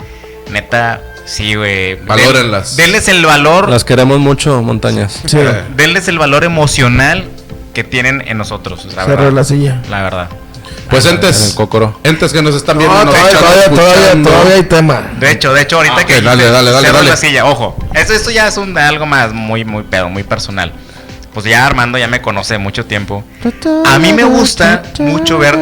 [0.52, 1.96] neta, sí, güey.
[1.96, 2.76] den- Valórenlas.
[2.78, 5.22] Denles el valor, Las queremos mucho, montañas.
[5.26, 7.26] Sí, Eh, denles el valor emocional
[7.74, 9.32] que tienen en nosotros, la cerró verdad.
[9.34, 9.82] la silla.
[9.90, 10.30] La verdad.
[10.90, 11.56] Pues En entes,
[12.04, 15.02] entes que nos están No, viendo, nos todavía, están todavía, todavía, hay tema.
[15.20, 17.10] De hecho, de hecho, ahorita Ah, que dale, dale, dale, dale.
[17.10, 20.74] la silla, ojo, esto, esto ya es un algo más muy, muy pedo, muy personal.
[21.34, 23.24] Pues ya Armando ya me conoce mucho tiempo.
[23.86, 25.58] A mí me gusta mucho ver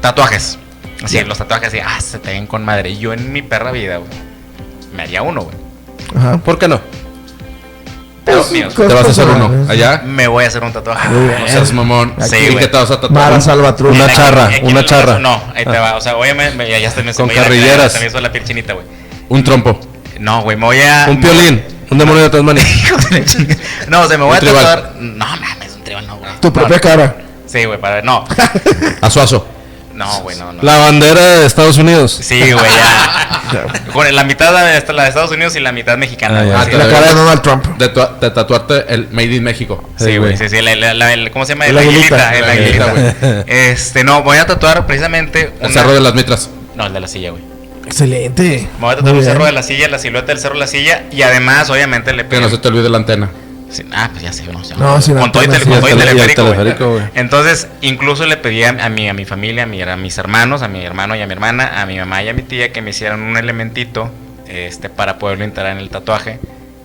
[0.00, 0.58] tatuajes.
[1.02, 2.96] Así, los tatuajes así, ah, se te ven con madre.
[2.96, 4.10] Yo en mi perra vida, güey,
[4.94, 5.56] me haría uno, güey.
[6.16, 6.38] Ajá.
[6.38, 6.80] ¿Por qué no?
[8.24, 10.02] Pero Pues, Te vas a hacer uno allá.
[10.04, 11.08] Me voy a hacer un tatuaje.
[11.10, 12.12] No seas mamón.
[12.20, 12.58] Aquí, ¿Y güey.
[12.58, 13.12] qué te vas a tatuar?
[13.12, 13.94] Mara Salvatruch.
[13.94, 15.18] Una charra, una charra.
[15.20, 15.96] No, ahí te va.
[15.96, 17.92] O sea, obviamente me- ya, ya se me Con carrilleras.
[17.92, 18.84] Se me hizo la piel chinita, güey.
[19.28, 19.78] Un trompo.
[20.18, 21.06] No, güey, me voy a.
[21.08, 22.64] Un piolín, un demonio de Tasmania.
[23.88, 24.64] No, o sea, me voy Un a tribal.
[24.64, 24.94] tatuar.
[25.00, 26.30] No mames, un tribal no, güey.
[26.40, 27.16] Tu No, propia cara.
[27.46, 28.04] Sí, güey, para ver.
[28.04, 28.24] No.
[29.00, 29.46] A Suazo.
[29.94, 30.62] No, güey, no, no.
[30.62, 32.18] La bandera de Estados Unidos.
[32.20, 33.66] Sí, güey, ya.
[33.94, 34.52] Con la mitad de
[34.92, 36.40] la de Estados Unidos y la mitad mexicana.
[36.40, 36.70] Ah, güey, sí.
[36.72, 37.64] te La cara de Donald Trump.
[37.78, 39.88] De, tu- de tatuarte el Made in México.
[39.96, 41.66] Sí, güey, sí, sí, la- la- la- el- ¿cómo se llama?
[41.66, 42.90] El El aguilita, el El aguilita.
[42.90, 46.50] aguilita, Este, no, voy a tatuar precisamente El una- cerro de las mitras.
[46.74, 47.42] No, el de la silla, güey.
[47.86, 48.68] Excelente.
[48.78, 49.24] Me voy a Muy el bien.
[49.24, 52.26] cerro de la silla, la silueta del cerro de la silla y además, obviamente, le
[52.26, 53.30] Que no se te olvide la antena.
[53.70, 54.76] Sí, ah, pues ya sé, no, ya.
[54.76, 56.34] No, sin con todo y, antena, tele- sí, con todo y el tele- y el
[56.34, 57.00] teleférico.
[57.14, 60.62] Entonces, incluso le pedí a, a mi, a mi familia, a, mi- a mis hermanos,
[60.62, 62.80] a mi hermano y a mi hermana, a mi mamá y a mi tía que
[62.82, 64.10] me hicieran un elementito
[64.48, 66.38] este, para poderlo integrar en el tatuaje.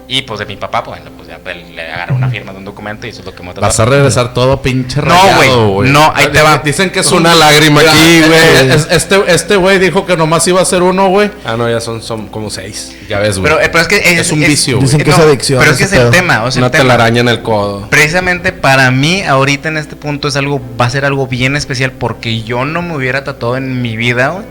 [0.08, 2.66] Y pues de mi papá, pues, bueno, pues ya le agarré una firma de un
[2.66, 5.08] documento y eso es lo que me voy a Vas a regresar todo pinche No,
[5.08, 5.90] rayado, güey.
[5.90, 6.58] No, ahí te va.
[6.58, 8.72] Dicen que es una lágrima Mira, aquí, güey.
[8.72, 11.32] es- Este este güey dijo que nomás iba a ser uno, güey.
[11.46, 12.94] Ah, no, ya son, son como seis.
[13.08, 13.52] Ya ves, güey.
[13.54, 14.86] Pero, eh, pero es que Es un vicio, güey.
[14.88, 16.12] Dicen que es adicción Pero es que es ese el pedo.
[16.12, 16.84] tema, o sea, Una el tema.
[16.84, 17.88] telaraña en el codo.
[17.90, 21.92] Precisamente para mí, ahorita en este punto es algo, va a ser algo bien especial
[21.94, 24.46] porque yo no me hubiera tatuado en mi vida, güey,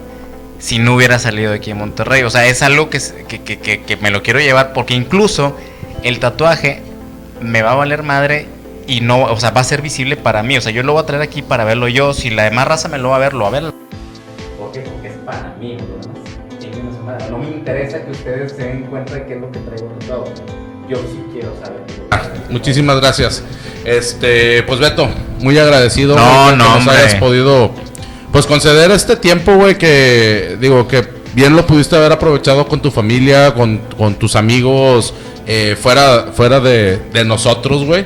[0.61, 2.23] si no hubiera salido de aquí en Monterrey.
[2.23, 5.57] O sea, es algo que, que, que- que- que me lo quiero llevar porque incluso
[6.05, 6.83] el tatuaje
[7.41, 8.47] me va a valer madre
[8.87, 10.57] y no, o sea, va a ser visible para mí.
[10.57, 12.13] O sea, yo lo voy a traer aquí para verlo yo.
[12.15, 13.73] Si la demás raza me lo va a ver, lo va a ver.
[14.59, 14.81] ¿Por qué?
[14.81, 15.77] Porque es para mí,
[17.31, 20.25] No me interesa que ustedes se den cuenta de qué es lo que traigo tatuado.
[20.89, 21.81] Yo sí quiero saber.
[22.11, 23.43] Ah, Muchísimas gracias.
[23.85, 25.09] Este, pues Beto,
[25.41, 26.97] muy agradecido No, güey, que no, nos hombre.
[26.97, 27.71] hayas podido
[28.33, 31.05] pues conceder este tiempo, güey, que digo que
[31.35, 35.15] bien lo pudiste haber aprovechado con tu familia, con, con tus amigos,
[35.47, 38.05] eh, fuera, fuera de, de nosotros, güey.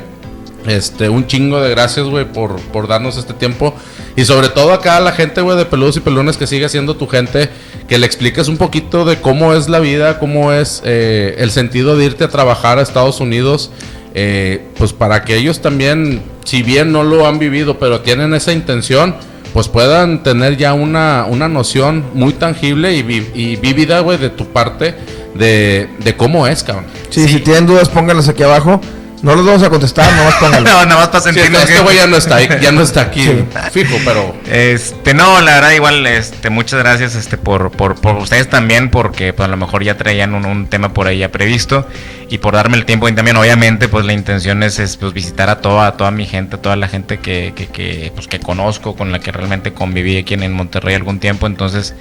[0.66, 3.74] Este, un chingo de gracias, güey, por, por darnos este tiempo.
[4.16, 6.96] Y sobre todo acá a la gente, güey, de peludos y pelones que sigue siendo
[6.96, 7.50] tu gente,
[7.86, 11.96] que le expliques un poquito de cómo es la vida, cómo es eh, el sentido
[11.98, 13.70] de irte a trabajar a Estados Unidos.
[14.14, 18.52] eh, pues para que ellos también, si bien no lo han vivido, pero tienen esa
[18.52, 19.16] intención,
[19.54, 24.28] pues puedan tener ya una, una noción muy tangible y, vi- y vívida, güey, de
[24.28, 24.94] tu parte
[25.34, 26.84] de, de cómo es, cabrón.
[27.08, 27.34] Sí, Sí.
[27.34, 28.80] si tienen dudas, pónganlas aquí abajo.
[29.22, 30.34] No los vamos a contestar, nomás.
[30.64, 33.00] No, nada más para Sí, sentirnos este güey ya no está ahí, ya no está
[33.02, 33.44] aquí Sí.
[33.72, 38.50] fijo, pero Este, no, la verdad, igual, este, muchas gracias, este, por, por, por ustedes
[38.50, 41.86] también, porque pues a lo mejor ya traían un, un tema por ahí ya previsto,
[42.28, 45.50] y por darme el tiempo, y también, obviamente, pues la intención es, es, pues, visitar
[45.50, 49.12] a toda, toda mi gente, a toda la gente que, que, pues, que conozco, con
[49.12, 51.94] la que realmente conviví aquí en, Monterrey algún tiempo, entonces,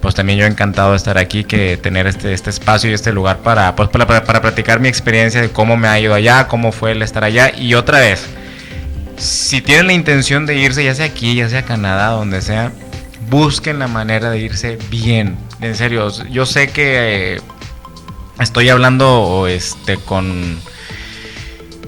[0.00, 3.38] pues también yo encantado de estar aquí, que tener este, este espacio y este lugar
[3.38, 6.72] para, pues, para, para, para platicar mi experiencia de cómo me ha ido allá, cómo
[6.72, 8.26] fue el estar allá, y otra vez,
[9.16, 12.72] si tienen la intención de irse, ya sea aquí, ya sea Canadá, donde sea,
[13.28, 15.36] busquen la manera de irse bien.
[15.60, 17.40] En serio, yo sé que
[18.40, 20.60] estoy hablando este con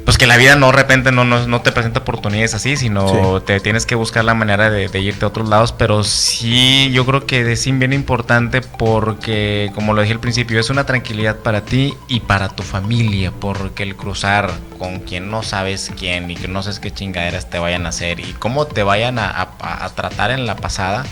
[0.04, 3.40] pues que la vida no de repente no, no, no te presenta oportunidades así, sino
[3.42, 7.06] te tienes que buscar la manera de, de irte a otros lados, pero sí yo
[7.06, 11.60] creo que es bien importante porque como lo dije al principio, es una tranquilidad para
[11.64, 16.48] ti y para tu familia, porque el cruzar con quien no sabes quién y que
[16.48, 19.88] no sabes qué chingaderas te vayan a hacer y cómo te vayan a, a- a
[19.90, 21.04] tratar en la pasada,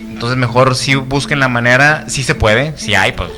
[0.00, 3.30] entonces mejor sí busquen la manera, sí se puede, si hay, pues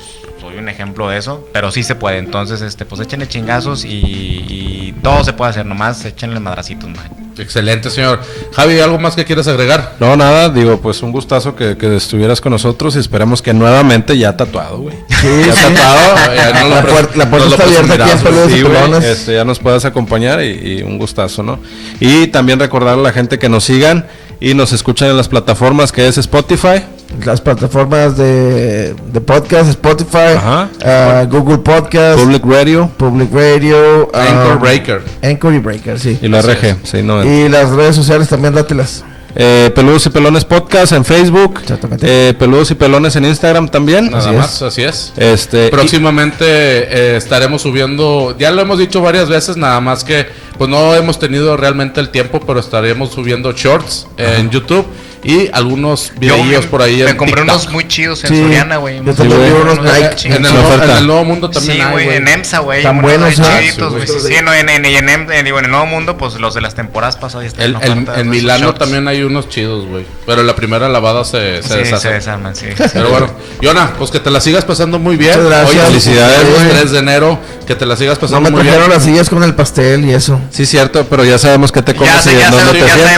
[0.55, 2.17] soy un ejemplo de eso, pero sí se puede.
[2.17, 7.09] Entonces, este, pues échenle chingazos y, y todo se puede hacer, nomás échenle madracitos, man.
[7.37, 8.21] excelente, señor.
[8.53, 9.95] Javi, ¿algo más que quieras agregar?
[9.99, 14.17] No, nada, digo, pues un gustazo que, que estuvieras con nosotros y esperemos que nuevamente
[14.17, 14.95] ya tatuado, güey.
[15.09, 15.73] Sí, ya sí.
[15.73, 16.15] tatuado.
[16.35, 18.51] Ya no lo La puerta- la puerta no lo está abierta aquí en presumirás, Peludos
[18.51, 19.03] Sí, y güey, Pelones.
[19.03, 21.59] este, ya nos puedas acompañar y, y un gustazo, ¿no?
[21.99, 24.05] Y también recordar a la gente que nos sigan
[24.39, 26.83] y nos escuchan en las plataformas que es Spotify,
[27.23, 30.69] Las plataformas de, de podcast, Spotify, Ajá.
[30.83, 35.01] ah, Google Podcast, Public Radio Public Radio, ah, Anchor Breaker.
[35.23, 36.17] Anchor y Breaker, sí.
[36.21, 36.75] y la Así RG.
[36.83, 39.03] Sí, no, Y las redes sociales también dátelas.
[39.35, 42.05] eh, Peludos y Pelones Podcast en Facebook, Exactamente.
[42.29, 44.09] eh, Peludos y Pelones en Instagram también.
[44.11, 45.11] Nada Así más, así es.
[45.17, 50.25] Este, y- Próximamente eh, estaremos subiendo, ya lo hemos dicho varias veces, nada más que
[50.57, 54.85] pues no hemos tenido realmente el tiempo, pero estaremos subiendo shorts en YouTube
[55.25, 57.55] y algunos videos por ahí Me en compré TikTok.
[57.61, 58.97] unos muy chidos en Sí, Soriana, güey.
[58.97, 60.91] yo Unos también vi unos Nike en, el, en nuevo- oferta.
[60.91, 62.17] en el Nuevo Mundo también Sí, hay, güey, güey.
[62.17, 62.83] en EMSA, güey.
[62.83, 64.07] Tan buenos, chiditos, güey.
[64.07, 66.35] Sí, sí, no, en, en, y en, em- en- digo, en el Nuevo Mundo, pues
[66.35, 68.79] los de las temporadas pasadas El- en el- en Milano shorts.
[68.79, 70.05] también hay unos chidos, güey.
[70.25, 72.09] Pero la primera lavada se, se Sí, se deshace.
[72.13, 72.67] desarman, sí.
[72.93, 73.27] Pero bueno,
[73.61, 75.31] Yona, pues que te la sigas pasando muy bien.
[75.31, 75.83] Muchas gracias.
[75.85, 76.69] Hoy, Felicidades, güey.
[76.69, 77.39] 3 de enero.
[77.65, 78.75] Que te la sigas No pasando me muy bien.
[78.75, 80.39] trajeron las sillas con el pastel y eso.
[80.51, 83.15] Sí, cierto, pero ya sabemos que te comes y en dónde te ya sientas,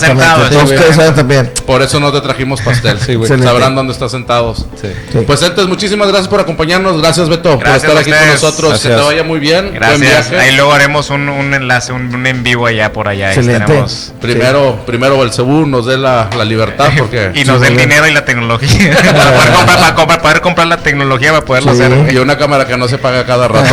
[0.00, 0.74] sabemos dónde güey.
[0.76, 1.47] Ustedes saben también.
[1.66, 2.98] Por eso no te trajimos pastel.
[3.08, 3.28] Sí, güey.
[3.28, 4.66] Sabrán dónde estás sentados.
[4.80, 4.88] Sí.
[5.12, 5.18] Sí.
[5.26, 7.00] Pues entonces, muchísimas gracias por acompañarnos.
[7.00, 8.72] Gracias, Beto, Gracias por estar aquí con nosotros.
[8.74, 9.06] Que te Gracias.
[9.06, 9.66] vaya muy bien.
[9.66, 10.00] Buen Gracias.
[10.30, 10.38] viaje.
[10.38, 13.28] Ahí luego haremos un, un enlace, un, un en vivo allá por allá.
[13.30, 13.62] Ahí Excelente.
[13.62, 14.12] estaremos.
[14.20, 17.88] Primero, primero Belcebú nos dé la, la libertad porque Y nos Sí, muy bien.
[17.88, 18.96] dinero y la tecnología.
[19.02, 21.82] para, poder comprar, para, comprar- para poder comprar la tecnología para poderlo Sí.
[21.82, 22.12] hacer.
[22.12, 23.68] y una cámara que no se paga cada rato.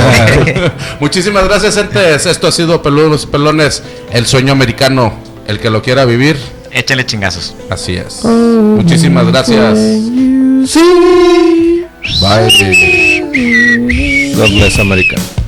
[0.99, 2.25] Muchísimas gracias, entes.
[2.25, 5.13] Esto ha sido Peludos Pelones, el sueño americano,
[5.47, 6.37] el que lo quiera vivir.
[6.75, 7.55] Échale chingazos.
[7.69, 8.25] Así es.
[8.25, 9.79] Muchísimas gracias.
[10.67, 11.85] Sí.
[12.19, 13.23] Bye.
[14.35, 15.44] Los mes americanos.